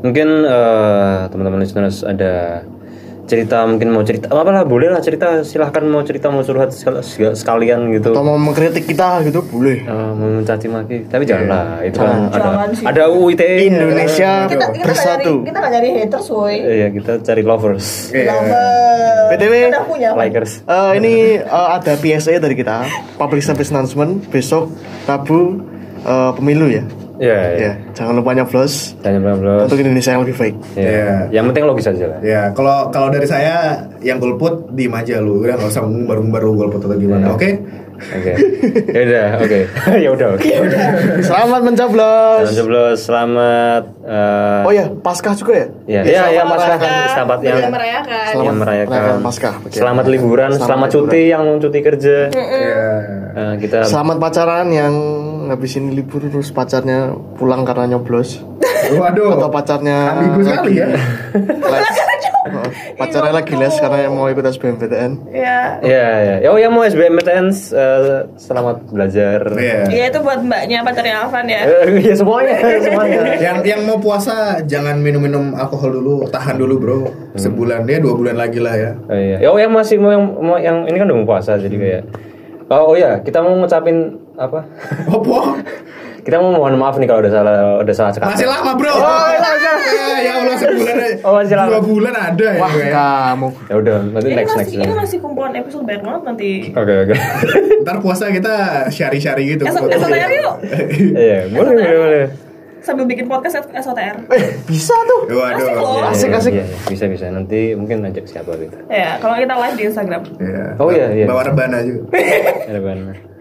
Mungkin 0.00 0.28
eh, 0.42 1.18
teman-teman 1.30 1.60
listeners 1.62 2.02
ada 2.02 2.64
cerita 3.30 3.62
mungkin 3.62 3.88
mau 3.88 4.02
cerita 4.02 4.26
apa 4.28 4.50
lah 4.50 4.64
boleh 4.64 4.90
lah 4.90 4.98
cerita 4.98 5.40
silahkan 5.40 5.80
mau 5.82 6.02
cerita 6.02 6.26
mau 6.26 6.42
curhat 6.42 6.74
sekal- 6.74 6.98
sekalian 7.32 7.86
gitu 7.92 8.10
Atau 8.10 8.20
mau 8.20 8.34
mengkritik 8.34 8.84
kita 8.84 9.22
gitu 9.22 9.46
boleh. 9.46 9.80
Eh, 9.80 10.10
mau 10.12 10.34
mencaci 10.34 10.66
maki 10.66 11.06
tapi 11.06 11.22
janganlah 11.22 11.78
itu 11.80 11.94
kan 11.94 12.26
Jangan. 12.26 12.26
ada 12.28 12.42
Jangan 12.42 12.68
sih. 12.74 12.84
ada 12.84 13.02
UU 13.08 13.24
ITE 13.30 13.46
-nya. 13.46 13.62
Indonesia 13.70 14.30
Kita 14.42 14.50
kita 14.50 14.66
nyari 14.66 14.82
bersatu. 14.82 15.32
kita 15.40 15.56
nggak 15.56 15.72
nyari 15.72 15.88
haters, 15.96 16.26
woi. 16.28 16.56
iya 16.58 16.88
kita 16.90 17.12
cari 17.20 17.42
lovers 17.42 17.86
Iya. 18.10 18.26
Lover. 18.28 18.66
BTW, 19.30 19.54
punya. 19.86 20.08
likers 20.12 20.52
Eh, 20.62 20.90
ini 20.96 21.14
eh, 21.38 21.68
ada 21.70 21.92
PSA 21.94 22.34
dari 22.36 22.52
kita, 22.52 22.82
public 23.14 23.40
service 23.40 23.70
announcement 23.70 24.26
besok 24.26 24.74
Rabu 25.06 25.62
eh, 26.00 26.30
pemilu 26.34 26.66
ya. 26.68 26.82
Iya, 27.20 27.38
iya. 27.52 27.60
Ya, 27.60 27.72
jangan 27.92 28.16
lupa 28.16 28.32
nyoblos 28.32 28.96
Tanya 28.98 29.20
belum 29.20 29.68
untuk 29.68 29.76
Indonesia 29.76 30.10
yang 30.10 30.24
lebih 30.24 30.36
baik. 30.36 30.54
Iya. 30.72 30.88
Iya. 30.88 31.16
Yang 31.30 31.44
penting 31.52 31.64
logis 31.68 31.86
aja 31.86 32.04
lah. 32.08 32.18
Ya, 32.24 32.42
kalau 32.50 32.88
kalau 32.88 33.12
dari 33.12 33.28
saya 33.28 33.56
yang 34.00 34.16
golput 34.16 34.72
diem 34.72 34.88
aja 34.90 35.20
lu, 35.20 35.44
udah 35.44 35.54
nggak 35.54 35.68
usah 35.68 35.84
ngumbar-ngumbar 35.84 36.40
lu 36.40 36.56
golput 36.56 36.80
atau 36.80 36.96
gimana, 36.96 37.28
Iya. 37.28 37.36
oke? 37.36 37.50
Oke. 38.00 38.32
Ya 38.88 39.00
udah, 39.04 39.26
oke. 39.36 39.60
Ya 40.04 40.08
udah, 40.08 40.28
oke. 40.32 40.48
Selamat 41.20 41.60
mencoblos. 41.60 42.48
Selamat 42.48 42.56
jeblos, 42.56 42.98
selamat 43.04 43.82
eh, 44.00 44.64
Oh 44.64 44.72
ya, 44.72 44.88
Paskah 44.88 45.36
juga 45.36 45.52
ya? 45.52 45.66
Iya, 45.84 46.00
iya, 46.02 46.22
iya, 46.32 46.42
Mas 46.42 46.56
Merayakan. 46.56 46.80
Kak, 46.80 47.08
sahabat 47.12 47.38
yang 47.44 47.58
Iya, 47.60 47.68
merayakan. 47.68 48.32
yang 48.40 48.56
merayakan 48.56 48.96
merayakan 48.96 49.20
Paskah. 49.20 49.54
Oke. 49.60 49.76
Selamat 49.76 50.06
liburan, 50.08 50.48
Selamat 50.50 50.64
selamat, 50.64 50.88
liburan. 50.88 51.04
cuti 51.04 51.20
yang 51.28 51.44
cuti 51.60 51.80
kerja. 51.84 52.16
Iya. 52.32 52.88
Eh, 53.30 53.54
kita 53.60 53.76
Selamat 53.84 54.16
pacaran 54.16 54.66
yang 54.72 54.92
ngabisin 55.50 55.90
libur 55.90 56.22
terus 56.22 56.54
pacarnya 56.54 57.10
pulang 57.34 57.66
karena 57.66 57.98
nyoblos 57.98 58.38
Waduh. 58.94 59.34
atau 59.34 59.50
pacarnya 59.50 60.14
Ambigu 60.16 60.40
sekali 60.46 60.78
ya. 60.78 60.88
les. 61.44 61.88
Pacarnya 62.96 63.32
lagi 63.34 63.54
les 63.54 63.74
karena 63.76 64.08
mau 64.08 64.26
ikut 64.26 64.40
SBMPTN. 64.42 65.12
Ya. 65.30 65.76
Iya, 65.84 66.06
iya. 66.40 66.48
Oh, 66.48 66.56
yang 66.56 66.72
mau 66.72 66.82
SBMPTN 66.82 67.52
eh, 67.52 68.24
selamat 68.34 68.88
belajar. 68.88 69.44
Iya. 69.52 69.78
Iya 69.86 70.04
itu 70.10 70.18
buat 70.24 70.40
mbaknya 70.40 70.80
pacarnya 70.80 71.22
Alvan 71.22 71.46
ya. 71.46 71.60
Eh, 71.66 72.00
Iya 72.00 72.14
semuanya, 72.16 72.56
semuanya. 72.86 73.20
Yang 73.36 73.56
yang 73.68 73.80
mau 73.84 73.98
puasa 74.00 74.64
jangan 74.64 74.96
minum-minum 74.98 75.52
alkohol 75.54 76.00
dulu, 76.00 76.14
tahan 76.32 76.56
dulu 76.56 76.74
bro. 76.80 77.00
Sebulan 77.36 77.84
ya 77.84 78.00
dua 78.00 78.16
bulan 78.16 78.36
lagi 78.40 78.58
lah 78.58 78.74
ya. 78.74 78.90
Oh 79.06 79.18
iya. 79.18 79.36
Oh 79.44 79.58
yang 79.60 79.70
masih 79.70 80.00
mau 80.00 80.10
yang 80.10 80.24
mau 80.40 80.56
yang 80.56 80.88
ini 80.88 80.96
kan 80.96 81.06
udah 81.10 81.18
mau 81.20 81.28
puasa 81.28 81.60
jadi 81.60 81.76
kayak 81.76 82.04
Oh, 82.70 82.94
oh 82.94 82.96
ya, 82.96 83.18
kita 83.18 83.42
mau 83.42 83.50
ngucapin 83.58 84.14
apa? 84.40 84.60
Opo? 85.12 85.60
kita 86.20 86.36
mau 86.36 86.52
mohon 86.52 86.76
maaf 86.76 87.00
nih 87.00 87.08
kalau 87.08 87.24
udah 87.24 87.32
salah 87.32 87.54
udah 87.80 87.94
salah 87.96 88.12
sekali. 88.12 88.28
Masih 88.36 88.48
lama 88.48 88.76
bro. 88.76 88.92
Oh, 88.92 89.00
ya 90.26 90.32
Allah 90.36 90.56
sebulan 90.60 90.96
aja. 91.00 91.16
Oh, 91.24 91.32
masih 91.32 91.56
lama. 91.56 91.68
Dua 91.72 91.80
bulan 91.80 92.14
ada 92.14 92.44
ya. 92.44 92.60
Wah, 92.60 92.70
kayak. 92.70 92.92
kamu. 92.92 93.48
Ya 93.56 93.74
udah, 93.80 93.94
nanti 94.04 94.28
Ini 94.28 94.36
next 94.36 94.52
masih 94.52 94.76
next. 94.76 94.84
ini 94.84 94.94
masih 95.00 95.18
kumpulan 95.24 95.52
episode 95.56 95.84
banyak 95.88 96.02
banget 96.04 96.22
nanti. 96.28 96.50
Oke 96.76 96.94
oke. 97.08 97.14
Ntar 97.84 97.96
puasa 98.04 98.28
kita 98.28 98.54
syari-syari 98.92 99.56
gitu. 99.56 99.64
Esok 99.64 99.88
SOTR 99.88 100.30
yuk. 100.36 100.54
Iya, 101.24 101.38
boleh 101.48 101.72
boleh 101.72 101.98
boleh. 101.98 102.24
Sambil 102.84 103.04
bikin 103.08 103.24
podcast 103.24 103.64
SOTR. 103.64 104.16
Eh, 104.28 104.44
bisa 104.68 104.92
tuh. 104.92 105.24
Waduh. 105.24 105.56
Asik 105.56 105.72
loh. 105.72 105.84
Iya, 105.88 106.04
Asik, 106.12 106.28
iya, 106.28 106.38
asik. 106.40 106.52
iya, 106.52 106.64
iya. 106.64 106.76
bisa 106.84 107.04
bisa 107.08 107.24
nanti 107.32 107.72
mungkin 107.72 108.04
ajak 108.04 108.28
siapa 108.28 108.56
gitu. 108.60 108.76
Ya, 108.92 109.16
kalau 109.24 109.40
kita 109.40 109.56
live 109.56 109.76
di 109.76 109.84
Instagram. 109.88 110.20
Iya. 110.36 110.64
Oh, 110.76 110.88
iya, 110.92 111.06
iya. 111.16 111.26
Bawa 111.28 111.48
rebana 111.48 111.80
juga. 111.80 112.12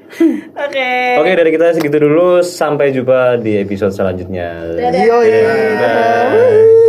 Ada 0.10 0.26
benar. 0.26 0.66
Oke. 0.66 0.92
Oke 1.22 1.32
dari 1.38 1.50
kita 1.54 1.66
segitu 1.78 1.98
dulu 2.02 2.42
sampai 2.42 2.90
jumpa 2.90 3.38
di 3.38 3.62
episode 3.62 3.94
selanjutnya. 3.94 4.74
Dadah. 4.76 5.04
Yoi. 5.06 5.30
Bye. 5.78 6.89